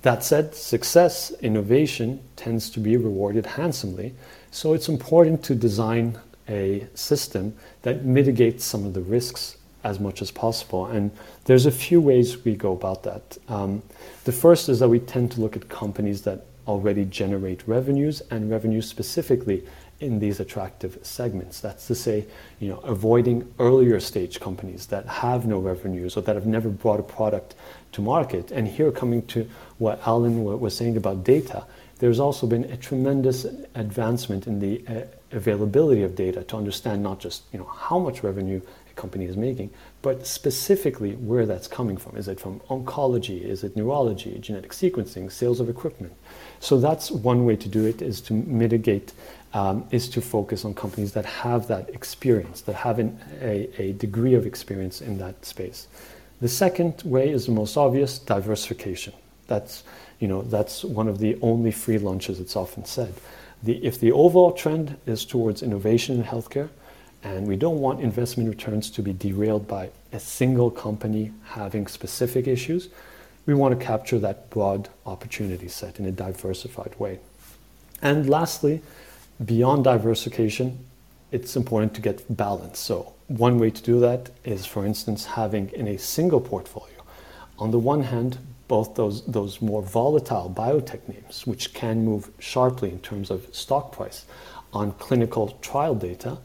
That 0.00 0.24
said, 0.24 0.54
success, 0.54 1.30
innovation 1.42 2.20
tends 2.36 2.70
to 2.70 2.80
be 2.80 2.96
rewarded 2.96 3.44
handsomely. 3.44 4.14
So 4.50 4.72
it's 4.72 4.88
important 4.88 5.44
to 5.44 5.54
design 5.54 6.18
a 6.48 6.86
system 6.94 7.54
that 7.82 8.06
mitigates 8.06 8.64
some 8.64 8.86
of 8.86 8.94
the 8.94 9.02
risks 9.02 9.57
as 9.88 9.98
much 9.98 10.20
as 10.20 10.30
possible. 10.30 10.86
And 10.86 11.10
there's 11.44 11.66
a 11.66 11.70
few 11.70 12.00
ways 12.00 12.44
we 12.44 12.54
go 12.54 12.72
about 12.72 13.02
that. 13.04 13.38
Um, 13.48 13.82
the 14.24 14.32
first 14.32 14.68
is 14.68 14.78
that 14.80 14.88
we 14.88 15.00
tend 15.00 15.32
to 15.32 15.40
look 15.40 15.56
at 15.56 15.68
companies 15.68 16.22
that 16.22 16.44
already 16.66 17.04
generate 17.06 17.66
revenues 17.66 18.20
and 18.30 18.50
revenues 18.50 18.86
specifically 18.86 19.64
in 20.00 20.20
these 20.20 20.38
attractive 20.38 20.98
segments. 21.02 21.60
That's 21.60 21.86
to 21.88 21.94
say, 21.94 22.26
you 22.60 22.68
know, 22.68 22.78
avoiding 22.78 23.52
earlier 23.58 23.98
stage 23.98 24.38
companies 24.38 24.86
that 24.86 25.06
have 25.06 25.46
no 25.46 25.58
revenues 25.58 26.16
or 26.16 26.20
that 26.22 26.36
have 26.36 26.46
never 26.46 26.68
brought 26.68 27.00
a 27.00 27.02
product 27.02 27.54
to 27.92 28.02
market. 28.02 28.52
And 28.52 28.68
here, 28.68 28.92
coming 28.92 29.26
to 29.28 29.48
what 29.78 30.00
Alan 30.06 30.44
was 30.44 30.76
saying 30.76 30.96
about 30.96 31.24
data, 31.24 31.64
there's 31.98 32.20
also 32.20 32.46
been 32.46 32.64
a 32.64 32.76
tremendous 32.76 33.44
advancement 33.74 34.46
in 34.46 34.60
the 34.60 34.84
uh, 34.86 35.02
availability 35.32 36.02
of 36.02 36.14
data 36.14 36.42
to 36.44 36.56
understand 36.56 37.02
not 37.02 37.18
just 37.20 37.42
you 37.52 37.58
know 37.58 37.64
how 37.64 37.98
much 37.98 38.22
revenue 38.22 38.60
company 38.98 39.24
is 39.24 39.36
making, 39.36 39.70
but 40.02 40.26
specifically 40.26 41.12
where 41.12 41.46
that's 41.46 41.68
coming 41.68 41.96
from. 41.96 42.16
Is 42.16 42.28
it 42.28 42.38
from 42.38 42.60
oncology? 42.68 43.40
Is 43.42 43.64
it 43.64 43.76
neurology, 43.76 44.38
genetic 44.40 44.72
sequencing, 44.72 45.32
sales 45.32 45.60
of 45.60 45.68
equipment? 45.70 46.12
So 46.60 46.78
that's 46.78 47.10
one 47.10 47.46
way 47.46 47.56
to 47.56 47.68
do 47.68 47.86
it 47.86 48.02
is 48.02 48.20
to 48.22 48.34
mitigate, 48.34 49.12
um, 49.54 49.86
is 49.90 50.08
to 50.10 50.20
focus 50.20 50.64
on 50.64 50.74
companies 50.74 51.12
that 51.12 51.24
have 51.24 51.68
that 51.68 51.88
experience, 51.90 52.60
that 52.62 52.74
have 52.74 52.98
an, 52.98 53.18
a, 53.40 53.70
a 53.80 53.92
degree 53.92 54.34
of 54.34 54.44
experience 54.44 55.00
in 55.00 55.18
that 55.18 55.44
space. 55.44 55.88
The 56.40 56.48
second 56.48 57.02
way 57.04 57.30
is 57.30 57.46
the 57.46 57.52
most 57.52 57.76
obvious, 57.76 58.18
diversification. 58.18 59.14
That's, 59.46 59.84
you 60.20 60.28
know, 60.28 60.42
that's 60.42 60.84
one 60.84 61.08
of 61.08 61.18
the 61.18 61.38
only 61.40 61.70
free 61.70 61.98
lunches, 61.98 62.38
it's 62.40 62.56
often 62.56 62.84
said. 62.84 63.14
The, 63.62 63.84
if 63.84 63.98
the 63.98 64.12
overall 64.12 64.52
trend 64.52 64.96
is 65.06 65.24
towards 65.24 65.62
innovation 65.62 66.16
in 66.16 66.24
healthcare, 66.24 66.68
and 67.22 67.46
we 67.46 67.56
don't 67.56 67.80
want 67.80 68.00
investment 68.00 68.48
returns 68.48 68.90
to 68.90 69.02
be 69.02 69.12
derailed 69.12 69.66
by 69.66 69.90
a 70.12 70.20
single 70.20 70.70
company 70.70 71.32
having 71.44 71.86
specific 71.86 72.46
issues. 72.46 72.88
We 73.46 73.54
want 73.54 73.78
to 73.78 73.84
capture 73.84 74.18
that 74.20 74.50
broad 74.50 74.88
opportunity 75.06 75.68
set 75.68 75.98
in 75.98 76.06
a 76.06 76.12
diversified 76.12 76.98
way. 76.98 77.18
And 78.02 78.28
lastly, 78.28 78.82
beyond 79.44 79.84
diversification, 79.84 80.78
it's 81.32 81.56
important 81.56 81.94
to 81.94 82.00
get 82.00 82.36
balance. 82.36 82.78
So, 82.78 83.14
one 83.26 83.58
way 83.58 83.70
to 83.70 83.82
do 83.82 84.00
that 84.00 84.30
is, 84.44 84.64
for 84.64 84.86
instance, 84.86 85.24
having 85.24 85.70
in 85.70 85.88
a 85.88 85.98
single 85.98 86.40
portfolio, 86.40 87.02
on 87.58 87.70
the 87.70 87.78
one 87.78 88.02
hand, 88.02 88.38
both 88.68 88.94
those, 88.94 89.24
those 89.26 89.60
more 89.60 89.82
volatile 89.82 90.52
biotech 90.54 91.06
names, 91.08 91.46
which 91.46 91.74
can 91.74 92.04
move 92.04 92.30
sharply 92.38 92.90
in 92.90 93.00
terms 93.00 93.30
of 93.30 93.46
stock 93.54 93.92
price 93.92 94.26
on 94.72 94.92
clinical 94.92 95.58
trial 95.62 95.94
data, 95.94 96.38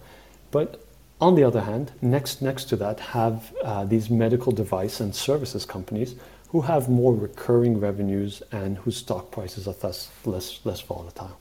but 0.54 0.86
on 1.20 1.34
the 1.34 1.44
other 1.44 1.62
hand, 1.62 1.92
next, 2.02 2.42
next 2.42 2.66
to 2.66 2.76
that, 2.76 3.00
have 3.00 3.52
uh, 3.64 3.86
these 3.86 4.10
medical 4.10 4.52
device 4.52 5.00
and 5.00 5.14
services 5.14 5.66
companies 5.66 6.16
who 6.50 6.62
have 6.62 6.88
more 6.88 7.16
recurring 7.16 7.80
revenues 7.80 8.44
and 8.52 8.78
whose 8.78 8.98
stock 8.98 9.32
prices 9.32 9.68
are 9.68 9.74
thus 9.74 10.12
less, 10.26 10.60
less 10.64 10.82
volatile. 10.82 11.38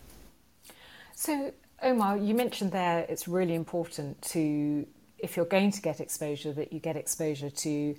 So, 1.14 1.52
Omar, 1.82 2.16
you 2.16 2.34
mentioned 2.34 2.72
there 2.72 3.00
it's 3.08 3.28
really 3.28 3.54
important 3.54 4.20
to, 4.32 4.86
if 5.18 5.36
you're 5.36 5.44
going 5.44 5.72
to 5.72 5.82
get 5.82 6.00
exposure, 6.00 6.54
that 6.54 6.72
you 6.72 6.80
get 6.80 6.96
exposure 6.96 7.50
to 7.50 7.94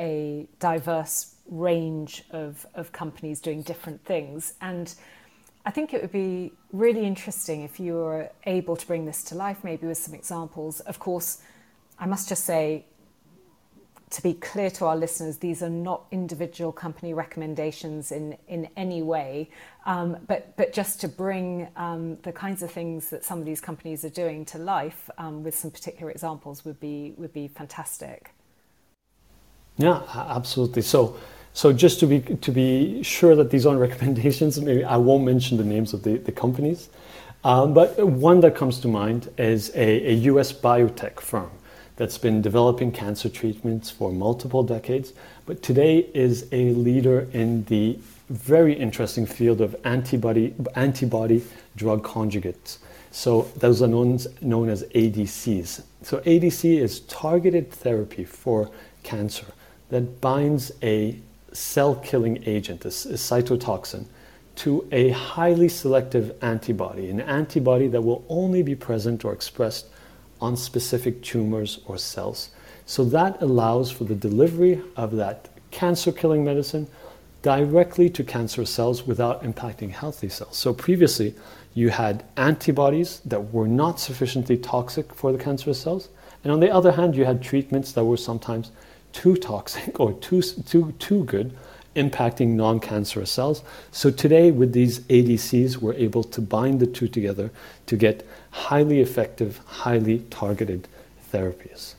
a 0.00 0.48
diverse 0.58 1.36
range 1.48 2.24
of, 2.32 2.66
of 2.74 2.90
companies 2.90 3.40
doing 3.40 3.62
different 3.62 4.04
things. 4.04 4.54
And 4.60 4.92
I 5.66 5.72
think 5.72 5.92
it 5.92 6.00
would 6.00 6.12
be 6.12 6.52
really 6.72 7.04
interesting 7.04 7.62
if 7.62 7.80
you 7.80 7.94
were 7.94 8.30
able 8.44 8.76
to 8.76 8.86
bring 8.86 9.04
this 9.04 9.24
to 9.24 9.34
life, 9.34 9.64
maybe 9.64 9.88
with 9.88 9.98
some 9.98 10.14
examples. 10.14 10.78
Of 10.78 11.00
course, 11.00 11.38
I 11.98 12.06
must 12.06 12.28
just 12.28 12.44
say, 12.44 12.84
to 14.10 14.22
be 14.22 14.34
clear 14.34 14.70
to 14.70 14.86
our 14.86 14.96
listeners, 14.96 15.38
these 15.38 15.64
are 15.64 15.68
not 15.68 16.04
individual 16.12 16.70
company 16.70 17.12
recommendations 17.12 18.12
in, 18.12 18.38
in 18.46 18.68
any 18.76 19.02
way, 19.02 19.50
um, 19.86 20.18
but, 20.28 20.56
but 20.56 20.72
just 20.72 21.00
to 21.00 21.08
bring 21.08 21.66
um, 21.74 22.16
the 22.22 22.30
kinds 22.30 22.62
of 22.62 22.70
things 22.70 23.10
that 23.10 23.24
some 23.24 23.40
of 23.40 23.44
these 23.44 23.60
companies 23.60 24.04
are 24.04 24.10
doing 24.10 24.44
to 24.44 24.58
life 24.58 25.10
um, 25.18 25.42
with 25.42 25.56
some 25.58 25.72
particular 25.72 26.12
examples 26.12 26.64
would 26.64 26.78
be, 26.78 27.12
would 27.16 27.32
be 27.32 27.48
fantastic. 27.48 28.30
Yeah, 29.78 30.02
absolutely. 30.14 30.82
So, 30.82 31.16
so 31.56 31.72
just 31.72 32.00
to 32.00 32.06
be 32.06 32.20
to 32.20 32.52
be 32.52 33.02
sure 33.02 33.34
that 33.34 33.50
these 33.50 33.64
aren't 33.64 33.80
recommendations, 33.88 34.60
maybe 34.60 34.84
I 34.84 34.98
won't 34.98 35.24
mention 35.24 35.56
the 35.56 35.64
names 35.64 35.94
of 35.94 36.02
the, 36.02 36.18
the 36.18 36.30
companies. 36.30 36.90
Um, 37.44 37.72
but 37.72 37.98
one 38.06 38.40
that 38.40 38.54
comes 38.54 38.78
to 38.80 38.88
mind 38.88 39.30
is 39.38 39.70
a, 39.74 40.10
a 40.10 40.12
US 40.32 40.52
biotech 40.52 41.18
firm 41.18 41.50
that's 41.96 42.18
been 42.18 42.42
developing 42.42 42.92
cancer 42.92 43.30
treatments 43.30 43.88
for 43.88 44.12
multiple 44.12 44.62
decades, 44.62 45.14
but 45.46 45.62
today 45.62 46.10
is 46.12 46.46
a 46.52 46.72
leader 46.72 47.26
in 47.32 47.64
the 47.64 47.98
very 48.28 48.74
interesting 48.74 49.24
field 49.24 49.62
of 49.62 49.74
antibody 49.84 50.54
antibody 50.74 51.42
drug 51.74 52.04
conjugates. 52.04 52.80
So 53.12 53.50
those 53.56 53.80
are 53.80 53.88
known, 53.88 54.18
known 54.42 54.68
as 54.68 54.82
ADCs. 54.82 55.84
So 56.02 56.18
ADC 56.18 56.78
is 56.78 57.00
targeted 57.00 57.70
therapy 57.70 58.24
for 58.24 58.70
cancer 59.02 59.46
that 59.88 60.20
binds 60.20 60.72
a 60.82 61.18
cell-killing 61.56 62.44
agent, 62.46 62.84
a, 62.84 62.88
a 62.88 63.16
cytotoxin, 63.16 64.06
to 64.56 64.86
a 64.90 65.10
highly 65.10 65.68
selective 65.68 66.34
antibody, 66.42 67.10
an 67.10 67.20
antibody 67.20 67.88
that 67.88 68.02
will 68.02 68.24
only 68.28 68.62
be 68.62 68.74
present 68.74 69.24
or 69.24 69.32
expressed 69.32 69.86
on 70.40 70.56
specific 70.56 71.22
tumors 71.22 71.80
or 71.86 71.98
cells. 71.98 72.50
So 72.86 73.04
that 73.06 73.40
allows 73.42 73.90
for 73.90 74.04
the 74.04 74.14
delivery 74.14 74.80
of 74.96 75.16
that 75.16 75.48
cancer 75.70 76.12
killing 76.12 76.44
medicine 76.44 76.86
directly 77.42 78.08
to 78.10 78.24
cancer 78.24 78.64
cells 78.64 79.06
without 79.06 79.42
impacting 79.42 79.90
healthy 79.90 80.28
cells. 80.28 80.56
So 80.56 80.72
previously, 80.72 81.34
you 81.74 81.90
had 81.90 82.24
antibodies 82.36 83.20
that 83.26 83.52
were 83.52 83.68
not 83.68 84.00
sufficiently 84.00 84.56
toxic 84.56 85.14
for 85.14 85.32
the 85.32 85.38
cancerous 85.38 85.80
cells. 85.80 86.08
And 86.42 86.52
on 86.52 86.60
the 86.60 86.70
other 86.70 86.92
hand, 86.92 87.14
you 87.14 87.24
had 87.24 87.42
treatments 87.42 87.92
that 87.92 88.04
were 88.04 88.16
sometimes 88.16 88.70
too 89.16 89.34
toxic 89.34 89.98
or 89.98 90.12
too, 90.12 90.42
too, 90.42 90.92
too 90.98 91.24
good, 91.24 91.56
impacting 91.96 92.48
non 92.48 92.78
cancerous 92.78 93.30
cells. 93.30 93.62
So 93.90 94.10
today, 94.10 94.50
with 94.50 94.72
these 94.74 95.00
ADCs, 95.00 95.78
we're 95.78 95.94
able 95.94 96.22
to 96.24 96.40
bind 96.42 96.80
the 96.80 96.86
two 96.86 97.08
together 97.08 97.50
to 97.86 97.96
get 97.96 98.26
highly 98.50 99.00
effective, 99.00 99.58
highly 99.64 100.18
targeted 100.30 100.86
therapies. 101.32 101.94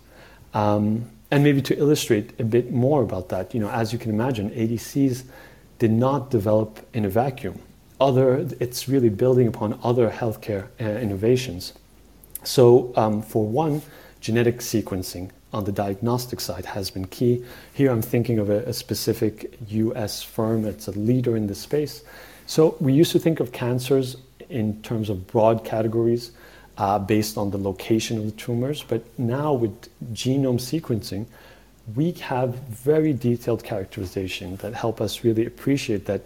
Um, 0.54 1.10
and 1.32 1.44
maybe 1.44 1.62
to 1.64 1.78
illustrate 1.78 2.40
a 2.40 2.44
bit 2.44 2.72
more 2.72 3.02
about 3.02 3.30
that, 3.30 3.54
you 3.54 3.60
know, 3.60 3.70
as 3.70 3.92
you 3.92 4.00
can 4.00 4.12
imagine, 4.12 4.52
ADCs 4.52 5.24
did 5.80 5.92
not 5.92 6.30
develop 6.30 6.88
in 6.94 7.04
a 7.04 7.10
vacuum. 7.10 7.60
Other, 8.00 8.48
it's 8.60 8.88
really 8.88 9.10
building 9.10 9.48
upon 9.48 9.80
other 9.84 10.12
healthcare 10.12 10.68
uh, 10.80 10.84
innovations. 10.84 11.74
So, 12.44 12.94
um, 12.96 13.24
for 13.24 13.46
one, 13.46 13.82
genetic 14.22 14.60
sequencing 14.60 15.32
on 15.58 15.66
the 15.66 15.72
diagnostic 15.72 16.40
side 16.40 16.66
has 16.66 16.90
been 16.90 17.06
key. 17.08 17.44
Here 17.74 17.92
I'm 17.92 18.02
thinking 18.02 18.40
of 18.40 18.50
a, 18.50 18.60
a 18.64 18.74
specific 18.74 19.58
US 19.70 20.24
firm 20.24 20.62
that's 20.62 20.88
a 20.88 20.92
leader 20.92 21.36
in 21.36 21.48
this 21.48 21.60
space. 21.60 22.04
So, 22.46 22.78
we 22.80 22.94
used 22.94 23.12
to 23.12 23.20
think 23.20 23.42
of 23.42 23.52
cancers 23.52 24.16
in 24.50 24.82
terms 24.82 25.10
of 25.10 25.28
broad 25.28 25.66
categories 25.66 26.32
uh, 26.78 27.00
based 27.00 27.38
on 27.38 27.52
the 27.52 27.58
location 27.58 28.18
of 28.18 28.26
the 28.26 28.32
tumors. 28.32 28.84
But 28.84 29.04
now 29.20 29.52
with 29.54 29.90
genome 30.14 30.60
sequencing, 30.60 31.26
we 31.96 32.12
have 32.14 32.56
very 32.56 33.12
detailed 33.12 33.64
characterization 33.64 34.58
that 34.58 34.74
help 34.74 35.02
us 35.02 35.24
really 35.24 35.46
appreciate 35.46 36.06
that 36.06 36.22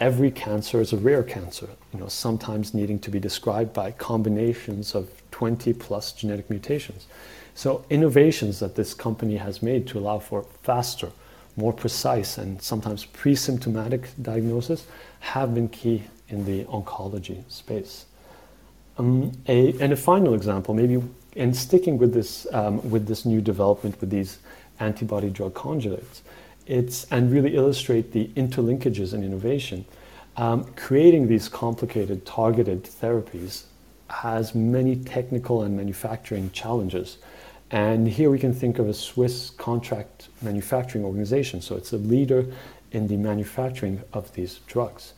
every 0.00 0.30
cancer 0.30 0.80
is 0.80 0.92
a 0.92 0.96
rare 0.96 1.22
cancer, 1.22 1.68
you 1.92 2.00
know, 2.00 2.08
sometimes 2.08 2.74
needing 2.74 2.98
to 2.98 3.10
be 3.10 3.20
described 3.20 3.72
by 3.72 3.90
combinations 3.92 4.94
of 4.94 5.08
20 5.30 5.72
plus 5.74 6.12
genetic 6.12 6.50
mutations. 6.50 7.06
So 7.54 7.84
innovations 7.88 8.58
that 8.60 8.74
this 8.74 8.94
company 8.94 9.36
has 9.36 9.62
made 9.62 9.86
to 9.88 9.98
allow 9.98 10.18
for 10.18 10.44
faster, 10.62 11.10
more 11.56 11.72
precise 11.72 12.36
and 12.36 12.60
sometimes 12.60 13.04
pre-symptomatic 13.04 14.08
diagnosis 14.20 14.86
have 15.20 15.54
been 15.54 15.68
key 15.68 16.02
in 16.28 16.44
the 16.44 16.64
oncology 16.64 17.48
space. 17.50 18.06
Um, 18.98 19.32
a, 19.48 19.72
and 19.80 19.92
a 19.92 19.96
final 19.96 20.34
example, 20.34 20.74
maybe 20.74 21.02
in 21.34 21.54
sticking 21.54 21.98
with 21.98 22.12
this, 22.12 22.46
um, 22.52 22.88
with 22.90 23.06
this 23.06 23.24
new 23.24 23.40
development 23.40 24.00
with 24.00 24.10
these 24.10 24.38
antibody 24.80 25.30
drug 25.30 25.54
conjugates, 25.54 26.20
it's, 26.66 27.06
and 27.10 27.30
really 27.30 27.54
illustrate 27.54 28.12
the 28.12 28.28
interlinkages 28.36 29.12
in 29.14 29.22
innovation. 29.22 29.84
Um, 30.36 30.64
creating 30.74 31.28
these 31.28 31.48
complicated 31.48 32.26
targeted 32.26 32.84
therapies 32.84 33.64
has 34.08 34.54
many 34.54 34.96
technical 34.96 35.62
and 35.62 35.76
manufacturing 35.76 36.50
challenges. 36.50 37.18
And 37.74 38.06
here 38.06 38.30
we 38.30 38.38
can 38.38 38.54
think 38.54 38.78
of 38.78 38.88
a 38.88 38.94
Swiss 38.94 39.50
contract 39.50 40.28
manufacturing 40.42 41.04
organization. 41.04 41.60
So 41.60 41.74
it's 41.74 41.92
a 41.92 41.96
leader 41.96 42.46
in 42.92 43.08
the 43.08 43.16
manufacturing 43.16 44.00
of 44.12 44.32
these 44.34 44.60
drugs. 44.68 45.14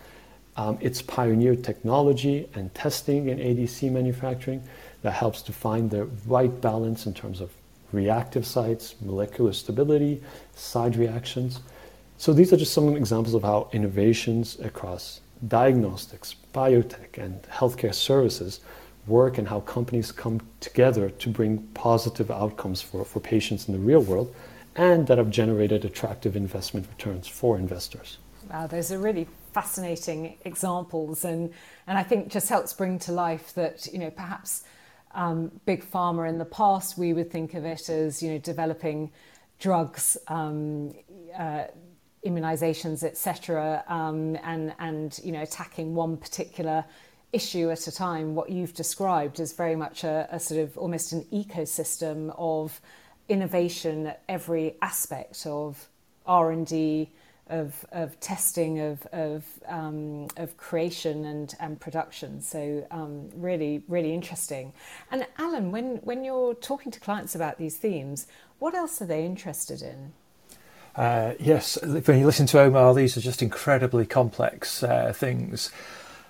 Um, 0.57 0.79
it's 0.81 1.03
pioneered 1.03 1.63
technology 1.63 2.49
and 2.55 2.75
testing 2.75 3.29
in 3.29 3.41
ADC 3.41 3.93
manufacturing 3.93 4.63
that 5.03 5.11
helps 5.11 5.43
to 5.43 5.53
find 5.53 5.91
the 5.91 6.07
right 6.27 6.59
balance 6.63 7.05
in 7.05 7.13
terms 7.13 7.43
of 7.43 7.53
reactive 7.93 8.47
sites, 8.47 8.95
molecular 9.03 9.53
stability, 9.53 10.23
side 10.55 10.97
reactions. 10.97 11.61
So 12.17 12.33
these 12.33 12.55
are 12.55 12.57
just 12.57 12.73
some 12.73 12.97
examples 12.97 13.35
of 13.35 13.43
how 13.43 13.69
innovations 13.75 14.59
across 14.61 15.21
diagnostics, 15.47 16.35
biotech, 16.55 17.23
and 17.23 17.43
healthcare 17.43 17.93
services 17.93 18.61
work 19.07 19.39
and 19.39 19.49
how 19.49 19.61
companies 19.61 20.13
come 20.13 20.41
together 20.61 21.11
to 21.11 21.29
bring 21.29 21.59
positive 21.75 22.31
outcomes 22.31 22.83
for, 22.83 23.05
for 23.05 23.21
patients 23.21 23.69
in 23.69 23.75
the 23.75 23.81
real 23.81 24.03
world 24.03 24.35
and 24.75 25.07
that 25.07 25.19
have 25.19 25.31
generated 25.31 25.85
attractive 25.85 26.37
investment 26.37 26.87
returns 26.89 27.27
for 27.27 27.59
investors. 27.59 28.19
Wow, 28.51 28.67
those 28.67 28.93
are 28.93 28.99
really 28.99 29.27
fascinating 29.53 30.37
examples 30.45 31.25
and 31.25 31.51
and 31.87 31.97
I 31.97 32.03
think 32.03 32.31
just 32.31 32.51
helps 32.51 32.75
bring 32.75 32.99
to 33.01 33.13
life 33.13 33.55
that 33.55 33.87
you 33.91 33.99
know 33.99 34.11
perhaps 34.11 34.65
um, 35.15 35.51
big 35.65 35.83
pharma 35.83 36.29
in 36.29 36.37
the 36.37 36.45
past 36.45 36.99
we 36.99 37.15
would 37.15 37.31
think 37.31 37.55
of 37.55 37.65
it 37.65 37.89
as 37.89 38.23
you 38.23 38.33
know 38.33 38.39
developing 38.39 39.11
drugs 39.59 40.19
um, 40.29 40.93
uh, 41.35 41.65
immunizations 42.25 43.03
etc 43.03 43.83
um, 43.89 44.37
and 44.43 44.75
and 44.79 45.19
you 45.25 45.33
know 45.33 45.41
attacking 45.41 45.95
one 45.95 46.19
particular 46.19 46.85
issue 47.33 47.71
at 47.71 47.87
a 47.87 47.93
time 47.93 48.35
what 48.35 48.51
you've 48.51 48.75
described 48.75 49.41
is 49.41 49.53
very 49.53 49.77
much 49.77 50.05
a, 50.05 50.29
a 50.31 50.41
sort 50.41 50.61
of 50.61 50.77
almost 50.79 51.13
an 51.13 51.25
ecosystem 51.33 52.35
of 52.39 52.81
innovation 53.29 54.07
at 54.07 54.23
every 54.29 54.77
aspect 54.81 55.47
of 55.47 55.89
R&D 56.27 57.11
of, 57.49 57.87
of 57.93 58.19
testing, 58.19 58.81
of, 58.81 59.07
of, 59.13 59.45
um, 59.69 60.27
of 60.37 60.57
creation 60.57 61.25
and, 61.25 61.55
and 61.61 61.79
production. 61.79 62.41
So 62.41 62.87
um, 62.91 63.29
really, 63.35 63.83
really 63.89 64.13
interesting. 64.13 64.73
And 65.13 65.27
Alan, 65.39 65.71
when, 65.71 65.97
when 65.99 66.25
you're 66.25 66.55
talking 66.55 66.91
to 66.93 67.01
clients 67.01 67.35
about 67.35 67.59
these 67.59 67.77
themes, 67.77 68.27
what 68.59 68.75
else 68.75 69.01
are 69.01 69.07
they 69.07 69.25
interested 69.25 69.83
in? 69.83 70.13
Uh, 70.97 71.35
yes, 71.39 71.79
when 71.83 72.19
you 72.19 72.27
listen 72.27 72.47
to 72.47 72.59
Omar, 72.59 72.95
these 72.95 73.17
are 73.17 73.21
just 73.21 73.43
incredibly 73.43 74.07
complex 74.07 74.83
uh, 74.83 75.13
things. 75.15 75.71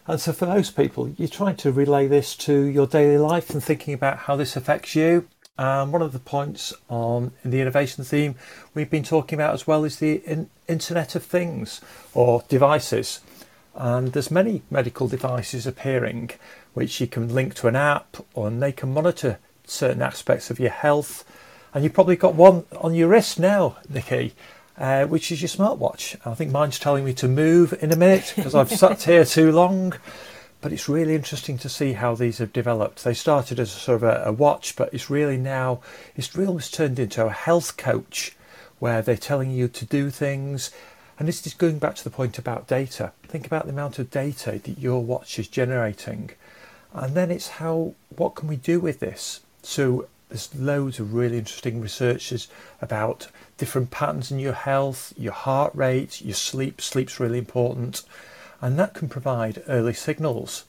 And 0.09 0.21
so, 0.21 0.33
for 0.33 0.47
most 0.47 0.77
people, 0.77 1.09
you're 1.17 1.29
trying 1.29 1.57
to 1.57 1.73
relay 1.73 2.07
this 2.07 2.37
to 2.37 2.63
your 2.63 2.87
daily 2.87 3.19
life 3.19 3.51
and 3.51 3.63
thinking 3.63 3.93
about 3.93 4.19
how 4.19 4.37
this 4.37 4.57
affects 4.57 4.95
you. 4.95 5.27
Um, 5.59 5.91
one 5.91 6.03
of 6.03 6.13
the 6.13 6.21
points 6.21 6.73
on 6.89 7.33
the 7.45 7.61
innovation 7.61 8.05
theme 8.05 8.37
we've 8.75 8.91
been 8.91 9.03
talking 9.03 9.37
about 9.37 9.55
as 9.55 9.67
well 9.67 9.85
is 9.85 9.99
the 9.99 10.17
in, 10.27 10.49
Internet 10.69 11.17
of 11.17 11.25
Things 11.25 11.81
or 12.15 12.45
devices. 12.47 13.21
And 13.75 14.13
there's 14.13 14.31
many 14.31 14.63
medical 14.71 15.09
devices 15.09 15.67
appearing 15.67 16.31
which 16.75 17.01
you 17.01 17.07
can 17.07 17.35
link 17.35 17.55
to 17.55 17.69
an 17.69 17.77
app 17.77 18.19
and 18.37 18.63
they 18.63 18.73
can 18.73 18.93
monitor 18.93 19.39
certain 19.65 20.03
aspects 20.03 20.51
of 20.51 20.61
your 20.61 20.71
health. 20.71 21.25
And 21.75 21.83
you've 21.83 21.95
probably 21.95 22.17
got 22.17 22.35
one 22.35 22.65
on 22.81 22.95
your 22.95 23.09
wrist 23.09 23.41
now, 23.41 23.77
Nikki, 23.89 24.35
uh, 24.79 25.07
which 25.07 25.33
is 25.33 25.41
your 25.41 25.49
smartwatch. 25.49 26.17
I 26.27 26.35
think 26.35 26.53
mine's 26.53 26.79
telling 26.79 27.05
me 27.05 27.15
to 27.15 27.29
move 27.29 27.75
in 27.81 27.93
a 27.93 27.97
minute 27.97 28.33
because 28.37 28.55
I've 28.55 28.71
sat 28.85 29.03
here 29.03 29.25
too 29.25 29.53
long. 29.53 29.95
But 30.61 30.73
it's 30.73 30.89
really 30.89 31.15
interesting 31.15 31.59
to 31.59 31.69
see 31.69 31.93
how 31.93 32.15
these 32.15 32.39
have 32.39 32.53
developed. 32.53 33.05
They 33.05 33.15
started 33.15 33.61
as 33.61 33.75
a 33.75 33.79
sort 33.79 33.97
of 33.97 34.03
a, 34.03 34.25
a 34.27 34.33
watch, 34.33 34.75
but 34.75 34.93
it's 34.93 35.11
really 35.11 35.37
now 35.37 35.81
it's 36.17 36.35
really 36.35 36.49
almost 36.49 36.75
turned 36.75 36.99
into 36.99 37.25
a 37.25 37.31
health 37.31 37.77
coach, 37.77 38.35
where 38.79 39.03
they're 39.03 39.17
telling 39.17 39.51
you 39.51 39.69
to 39.69 39.85
do 39.85 40.11
things. 40.11 40.71
And 41.19 41.29
this 41.29 41.47
is 41.47 41.55
going 41.55 41.79
back 41.79 41.95
to 41.97 42.05
the 42.05 42.11
point 42.11 42.39
about 42.39 42.67
data. 42.67 43.13
Think 43.29 43.47
about 43.47 43.65
the 43.65 43.73
amount 43.73 43.99
of 43.99 44.11
data 44.11 44.61
that 44.63 44.79
your 44.79 45.03
watch 45.03 45.39
is 45.39 45.49
generating, 45.49 46.31
and 46.93 47.15
then 47.15 47.31
it's 47.31 47.49
how 47.49 47.95
what 48.17 48.35
can 48.35 48.49
we 48.49 48.57
do 48.57 48.81
with 48.81 49.01
this? 49.01 49.41
So 49.63 50.09
there's 50.29 50.55
loads 50.55 50.99
of 50.99 51.15
really 51.15 51.39
interesting 51.39 51.81
researches 51.81 52.49
about 52.83 53.29
different 53.59 53.91
patterns 53.91 54.31
in 54.31 54.39
your 54.39 54.53
health, 54.53 55.13
your 55.17 55.33
heart 55.33 55.73
rate, 55.75 56.21
your 56.21 56.35
sleep. 56.35 56.81
Sleep's 56.81 57.21
really 57.21 57.39
important 57.39 58.03
and 58.61 58.79
that 58.79 58.95
can 58.95 59.09
provide 59.09 59.63
early 59.69 59.93
signals. 59.93 60.65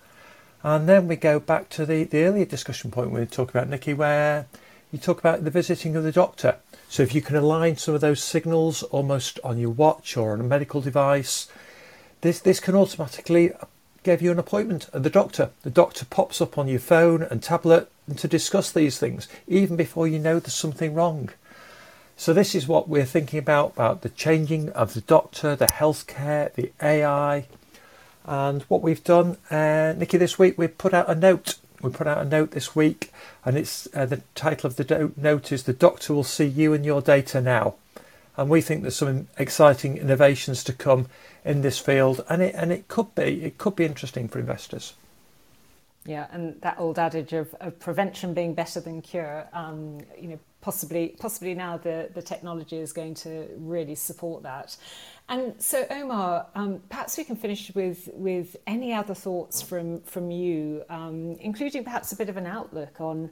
And 0.63 0.89
then 0.89 1.07
we 1.07 1.15
go 1.15 1.39
back 1.39 1.69
to 1.69 1.85
the, 1.85 2.03
the 2.03 2.23
earlier 2.23 2.45
discussion 2.45 2.91
point 2.91 3.11
we 3.11 3.25
talking 3.25 3.57
about, 3.57 3.69
Nikki, 3.69 3.93
where 3.93 4.47
you 4.91 4.99
talk 4.99 5.19
about 5.19 5.43
the 5.43 5.51
visiting 5.51 5.95
of 5.95 6.03
the 6.03 6.11
doctor. 6.11 6.57
So 6.89 7.03
if 7.03 7.13
you 7.13 7.21
can 7.21 7.35
align 7.35 7.77
some 7.77 7.95
of 7.95 8.01
those 8.01 8.23
signals 8.23 8.83
almost 8.83 9.39
on 9.43 9.57
your 9.57 9.69
watch 9.69 10.17
or 10.17 10.33
on 10.33 10.39
a 10.39 10.43
medical 10.43 10.81
device, 10.81 11.47
this 12.21 12.39
this 12.39 12.59
can 12.59 12.75
automatically 12.75 13.51
give 14.03 14.21
you 14.21 14.31
an 14.31 14.39
appointment 14.39 14.89
at 14.93 15.03
the 15.03 15.09
doctor. 15.09 15.51
The 15.63 15.69
doctor 15.69 16.05
pops 16.05 16.41
up 16.41 16.57
on 16.57 16.67
your 16.67 16.79
phone 16.79 17.21
and 17.23 17.43
tablet 17.43 17.91
to 18.15 18.27
discuss 18.27 18.71
these 18.71 18.97
things 18.97 19.27
even 19.47 19.75
before 19.75 20.07
you 20.07 20.19
know 20.19 20.39
there's 20.39 20.53
something 20.53 20.93
wrong. 20.93 21.29
So 22.15 22.33
this 22.33 22.55
is 22.55 22.67
what 22.67 22.89
we're 22.89 23.05
thinking 23.05 23.37
about 23.37 23.73
about 23.73 24.01
the 24.01 24.09
changing 24.09 24.69
of 24.71 24.95
the 24.95 25.01
doctor, 25.01 25.55
the 25.55 25.67
healthcare, 25.67 26.51
the 26.53 26.71
AI, 26.81 27.45
and 28.25 28.63
what 28.63 28.81
we've 28.81 29.03
done, 29.03 29.37
uh, 29.51 29.93
Nikki. 29.95 30.17
This 30.17 30.39
week 30.39 30.57
we 30.57 30.67
put 30.67 30.95
out 30.95 31.09
a 31.09 31.15
note. 31.15 31.55
We 31.81 31.91
put 31.91 32.07
out 32.07 32.25
a 32.25 32.25
note 32.25 32.51
this 32.51 32.75
week, 32.75 33.11
and 33.45 33.55
it's 33.55 33.87
uh, 33.93 34.07
the 34.07 34.23
title 34.33 34.67
of 34.67 34.77
the 34.77 34.83
do- 34.83 35.13
note 35.15 35.51
is 35.51 35.63
"The 35.63 35.73
Doctor 35.73 36.15
Will 36.15 36.23
See 36.23 36.45
You 36.45 36.73
and 36.73 36.83
Your 36.83 37.01
Data 37.01 37.39
Now," 37.39 37.75
and 38.35 38.49
we 38.49 38.61
think 38.61 38.81
there's 38.81 38.95
some 38.95 39.27
exciting 39.37 39.97
innovations 39.97 40.63
to 40.63 40.73
come 40.73 41.07
in 41.45 41.61
this 41.61 41.77
field, 41.77 42.25
and 42.27 42.41
it 42.41 42.55
and 42.55 42.71
it 42.71 42.87
could 42.87 43.13
be 43.13 43.43
it 43.43 43.59
could 43.59 43.75
be 43.75 43.85
interesting 43.85 44.27
for 44.27 44.39
investors. 44.39 44.93
Yeah, 46.07 46.27
and 46.31 46.59
that 46.61 46.79
old 46.79 46.97
adage 46.97 47.33
of, 47.33 47.53
of 47.59 47.77
prevention 47.79 48.33
being 48.33 48.53
better 48.53 48.79
than 48.79 49.01
cure, 49.01 49.47
um, 49.51 49.99
you 50.17 50.29
know, 50.29 50.39
possibly 50.61 51.15
possibly 51.19 51.53
now 51.53 51.77
the, 51.77 52.09
the 52.13 52.21
technology 52.21 52.77
is 52.77 52.93
going 52.93 53.13
to 53.13 53.47
really 53.57 53.93
support 53.93 54.41
that. 54.43 54.75
And 55.29 55.53
so, 55.61 55.85
Omar, 55.89 56.47
um, 56.55 56.81
perhaps 56.89 57.17
we 57.17 57.25
can 57.25 57.35
finish 57.35 57.73
with 57.75 58.09
with 58.13 58.55
any 58.65 58.93
other 58.93 59.13
thoughts 59.13 59.61
from 59.61 59.99
from 60.01 60.31
you, 60.31 60.83
um, 60.89 61.35
including 61.41 61.83
perhaps 61.83 62.13
a 62.13 62.15
bit 62.15 62.29
of 62.29 62.37
an 62.37 62.47
outlook 62.47 63.01
on 63.01 63.29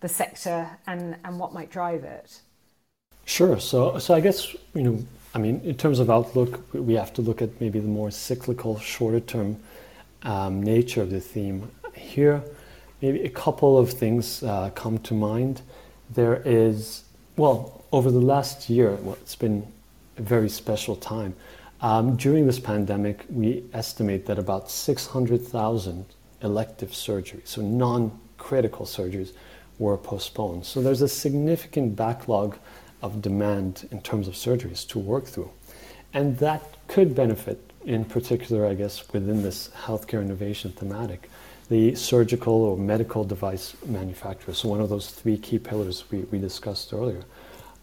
the 0.00 0.08
sector 0.08 0.68
and, 0.86 1.16
and 1.24 1.38
what 1.38 1.54
might 1.54 1.70
drive 1.70 2.04
it. 2.04 2.40
Sure. 3.24 3.58
So, 3.58 3.98
so 3.98 4.14
I 4.14 4.20
guess 4.20 4.54
you 4.74 4.82
know, 4.82 5.04
I 5.34 5.38
mean, 5.38 5.60
in 5.60 5.76
terms 5.76 6.00
of 6.00 6.10
outlook, 6.10 6.62
we 6.72 6.94
have 6.94 7.12
to 7.14 7.22
look 7.22 7.42
at 7.42 7.60
maybe 7.60 7.78
the 7.78 7.88
more 7.88 8.10
cyclical, 8.10 8.78
shorter 8.80 9.20
term 9.20 9.60
um, 10.22 10.62
nature 10.62 11.02
of 11.02 11.10
the 11.10 11.20
theme 11.20 11.70
here. 11.98 12.42
Maybe 13.02 13.22
a 13.22 13.30
couple 13.30 13.78
of 13.78 13.90
things 13.90 14.42
uh, 14.42 14.70
come 14.74 14.98
to 15.00 15.14
mind. 15.14 15.62
There 16.10 16.42
is, 16.44 17.04
well, 17.36 17.84
over 17.92 18.10
the 18.10 18.20
last 18.20 18.68
year, 18.70 18.92
well, 18.92 19.16
it's 19.20 19.36
been 19.36 19.66
a 20.16 20.22
very 20.22 20.48
special 20.48 20.96
time. 20.96 21.34
Um, 21.80 22.16
during 22.16 22.46
this 22.46 22.58
pandemic, 22.58 23.24
we 23.30 23.64
estimate 23.72 24.26
that 24.26 24.38
about 24.38 24.70
600,000 24.70 26.06
elective 26.42 26.90
surgeries, 26.90 27.46
so 27.46 27.62
non 27.62 28.18
critical 28.36 28.84
surgeries, 28.84 29.32
were 29.78 29.96
postponed. 29.96 30.66
So 30.66 30.82
there's 30.82 31.02
a 31.02 31.08
significant 31.08 31.94
backlog 31.94 32.58
of 33.00 33.22
demand 33.22 33.88
in 33.92 34.00
terms 34.00 34.26
of 34.26 34.34
surgeries 34.34 34.86
to 34.88 34.98
work 34.98 35.26
through. 35.26 35.50
And 36.12 36.36
that 36.38 36.62
could 36.88 37.14
benefit, 37.14 37.70
in 37.84 38.04
particular, 38.04 38.66
I 38.66 38.74
guess, 38.74 39.06
within 39.12 39.42
this 39.42 39.70
healthcare 39.84 40.20
innovation 40.22 40.72
thematic, 40.72 41.30
the 41.68 41.94
surgical 41.94 42.54
or 42.54 42.76
medical 42.76 43.24
device 43.24 43.74
manufacturers. 43.86 44.58
So 44.58 44.68
one 44.68 44.80
of 44.80 44.88
those 44.88 45.10
three 45.10 45.36
key 45.36 45.58
pillars 45.58 46.04
we, 46.10 46.20
we 46.30 46.38
discussed 46.38 46.92
earlier. 46.92 47.22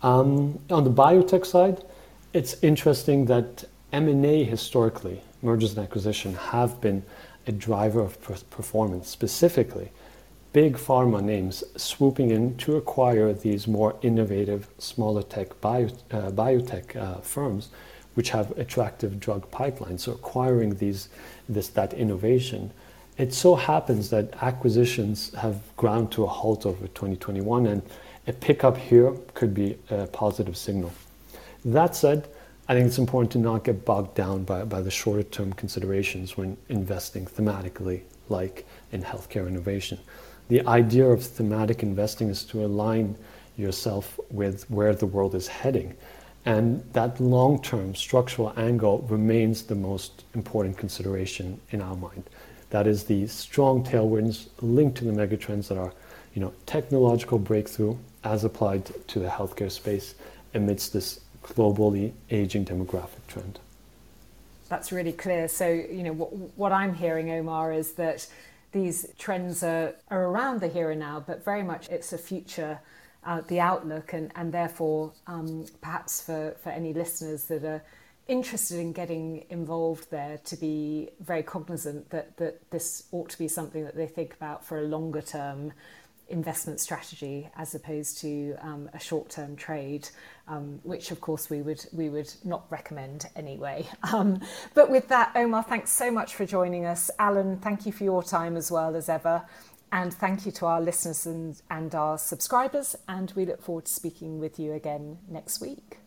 Um, 0.02 0.60
on 0.70 0.84
the 0.84 0.92
biotech 0.92 1.46
side, 1.46 1.84
it's 2.34 2.62
interesting 2.64 3.26
that 3.26 3.64
M&A 3.94 4.44
historically, 4.44 5.22
mergers 5.42 5.78
and 5.78 5.86
acquisition, 5.86 6.34
have 6.36 6.82
been 6.82 7.04
a 7.48 7.52
driver 7.52 8.02
of 8.02 8.20
performance. 8.50 9.08
Specifically, 9.08 9.92
big 10.52 10.78
pharma 10.78 11.24
names 11.24 11.64
swooping 11.78 12.32
in 12.32 12.58
to 12.58 12.76
acquire 12.76 13.34
these 13.34 13.68
more 13.68 13.96
innovative, 14.02 14.68
smaller 14.80 15.22
tech 15.22 15.60
bio, 15.62 15.86
uh, 16.12 16.32
biotech 16.32 16.96
uh, 16.96 17.20
firms, 17.20 17.70
which 18.16 18.30
have 18.32 18.58
attractive 18.58 19.20
drug 19.20 19.50
pipelines. 19.52 20.02
So 20.02 20.14
acquiring 20.14 20.76
these, 20.76 21.10
this 21.48 21.68
that 21.70 21.94
innovation 21.94 22.72
it 23.18 23.34
so 23.34 23.56
happens 23.56 24.10
that 24.10 24.34
acquisitions 24.42 25.34
have 25.36 25.62
ground 25.78 26.12
to 26.14 26.24
a 26.24 26.28
halt 26.28 26.66
over 26.66 26.88
2021, 26.88 27.68
and 27.68 27.82
a 28.28 28.34
pickup 28.34 28.78
here 28.78 29.14
could 29.34 29.54
be 29.54 29.78
a 29.90 30.08
positive 30.08 30.58
signal. 30.58 30.92
That 31.64 31.96
said, 31.96 32.28
I 32.68 32.74
think 32.74 32.88
it's 32.88 32.98
important 32.98 33.32
to 33.34 33.38
not 33.38 33.64
get 33.64 33.86
bogged 33.86 34.16
down 34.16 34.44
by, 34.44 34.64
by 34.64 34.82
the 34.82 34.92
shorter 34.92 35.24
term 35.24 35.54
considerations 35.54 36.36
when 36.36 36.58
investing 36.70 37.26
thematically, 37.26 38.02
like 38.28 38.66
in 38.92 39.04
healthcare 39.04 39.48
innovation. 39.48 40.00
The 40.48 40.66
idea 40.68 41.06
of 41.06 41.24
thematic 41.24 41.84
investing 41.84 42.30
is 42.30 42.44
to 42.46 42.66
align 42.66 43.16
yourself 43.56 44.20
with 44.30 44.70
where 44.70 44.94
the 44.94 45.06
world 45.06 45.36
is 45.36 45.48
heading. 45.48 45.96
And 46.46 46.84
that 46.94 47.20
long 47.20 47.62
term 47.62 47.96
structural 47.96 48.54
angle 48.58 49.00
remains 49.10 49.64
the 49.64 49.76
most 49.76 50.24
important 50.34 50.78
consideration 50.78 51.60
in 51.72 51.82
our 51.82 51.96
mind. 51.96 52.24
That 52.76 52.88
is 52.88 53.06
the 53.06 53.26
strong 53.28 53.86
tailwinds 53.86 54.48
linked 54.60 54.98
to 54.98 55.06
the 55.06 55.14
megatrends 55.14 55.70
that 55.70 55.78
are, 55.78 55.94
you 56.34 56.42
know, 56.42 56.52
technological 56.66 57.40
breakthrough 57.40 57.96
as 58.26 58.44
applied 58.44 58.92
to 59.08 59.20
the 59.20 59.30
healthcare 59.30 59.72
space 59.72 60.14
amidst 60.54 60.92
this 60.92 61.22
globally 61.42 62.12
aging 62.32 62.66
demographic 62.66 63.26
trend. 63.30 63.60
That's 64.68 64.92
really 64.92 65.14
clear. 65.14 65.48
So, 65.48 65.70
you 65.70 66.04
know, 66.04 66.12
what, 66.12 66.34
what 66.58 66.72
I'm 66.74 66.94
hearing, 66.94 67.32
Omar, 67.32 67.72
is 67.72 67.94
that 67.94 68.28
these 68.74 69.08
trends 69.18 69.64
are, 69.64 69.96
are 70.12 70.26
around 70.26 70.60
the 70.60 70.68
here 70.68 70.92
and 70.92 71.00
now, 71.00 71.24
but 71.26 71.46
very 71.46 71.64
much 71.64 71.88
it's 71.88 72.12
a 72.12 72.18
future, 72.18 72.82
uh, 73.24 73.40
the 73.48 73.62
outlook, 73.62 74.12
and, 74.12 74.34
and 74.36 74.52
therefore, 74.52 75.14
um, 75.28 75.66
perhaps 75.80 76.20
for, 76.20 76.58
for 76.62 76.72
any 76.72 76.92
listeners 76.92 77.46
that 77.46 77.64
are 77.64 77.82
interested 78.28 78.80
in 78.80 78.92
getting 78.92 79.46
involved 79.50 80.10
there 80.10 80.40
to 80.46 80.56
be 80.56 81.10
very 81.20 81.44
cognizant 81.44 82.10
that, 82.10 82.38
that 82.38 82.72
this 82.72 83.04
ought 83.12 83.30
to 83.30 83.38
be 83.38 83.48
something 83.48 83.84
that 83.84 83.96
they 83.96 84.08
think 84.08 84.34
about 84.34 84.66
for 84.66 84.80
a 84.80 84.84
longer 84.84 85.22
term 85.22 85.72
investment 86.28 86.80
strategy 86.80 87.48
as 87.56 87.76
opposed 87.76 88.18
to 88.18 88.56
um, 88.62 88.90
a 88.94 89.00
short 89.00 89.30
term 89.30 89.56
trade, 89.56 90.10
um, 90.48 90.80
which 90.84 91.12
of 91.12 91.22
course 91.22 91.50
we 91.50 91.62
would 91.62 91.86
we 91.94 92.10
would 92.10 92.32
not 92.44 92.66
recommend 92.70 93.28
anyway. 93.36 93.88
Um, 94.14 94.40
but 94.76 94.90
with 94.90 95.08
that, 95.10 95.32
Omar, 95.36 95.64
thanks 95.64 95.92
so 95.92 96.10
much 96.12 96.36
for 96.36 96.46
joining 96.46 96.86
us. 96.86 97.10
Alan, 97.20 97.58
thank 97.58 97.86
you 97.86 97.92
for 97.92 98.04
your 98.04 98.24
time 98.24 98.56
as 98.56 98.72
well 98.72 98.96
as 98.96 99.10
ever. 99.10 99.44
And 99.92 100.14
thank 100.14 100.46
you 100.46 100.52
to 100.54 100.68
our 100.68 100.80
listeners 100.80 101.26
and, 101.26 101.60
and 101.70 101.94
our 101.96 102.18
subscribers. 102.18 102.96
And 103.08 103.34
we 103.36 103.46
look 103.46 103.62
forward 103.62 103.86
to 103.86 103.92
speaking 103.92 104.40
with 104.40 104.60
you 104.60 104.74
again 104.74 105.18
next 105.28 105.60
week. 105.60 106.05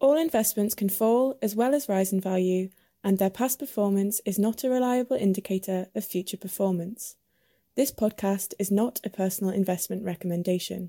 All 0.00 0.16
investments 0.16 0.74
can 0.74 0.88
fall 0.88 1.38
as 1.42 1.54
well 1.54 1.74
as 1.74 1.86
rise 1.86 2.10
in 2.10 2.22
value, 2.22 2.70
and 3.04 3.18
their 3.18 3.28
past 3.28 3.58
performance 3.58 4.22
is 4.24 4.38
not 4.38 4.64
a 4.64 4.70
reliable 4.70 5.16
indicator 5.16 5.88
of 5.94 6.06
future 6.06 6.38
performance. 6.38 7.16
This 7.76 7.92
podcast 7.92 8.54
is 8.58 8.70
not 8.70 8.98
a 9.04 9.10
personal 9.10 9.52
investment 9.52 10.02
recommendation. 10.02 10.88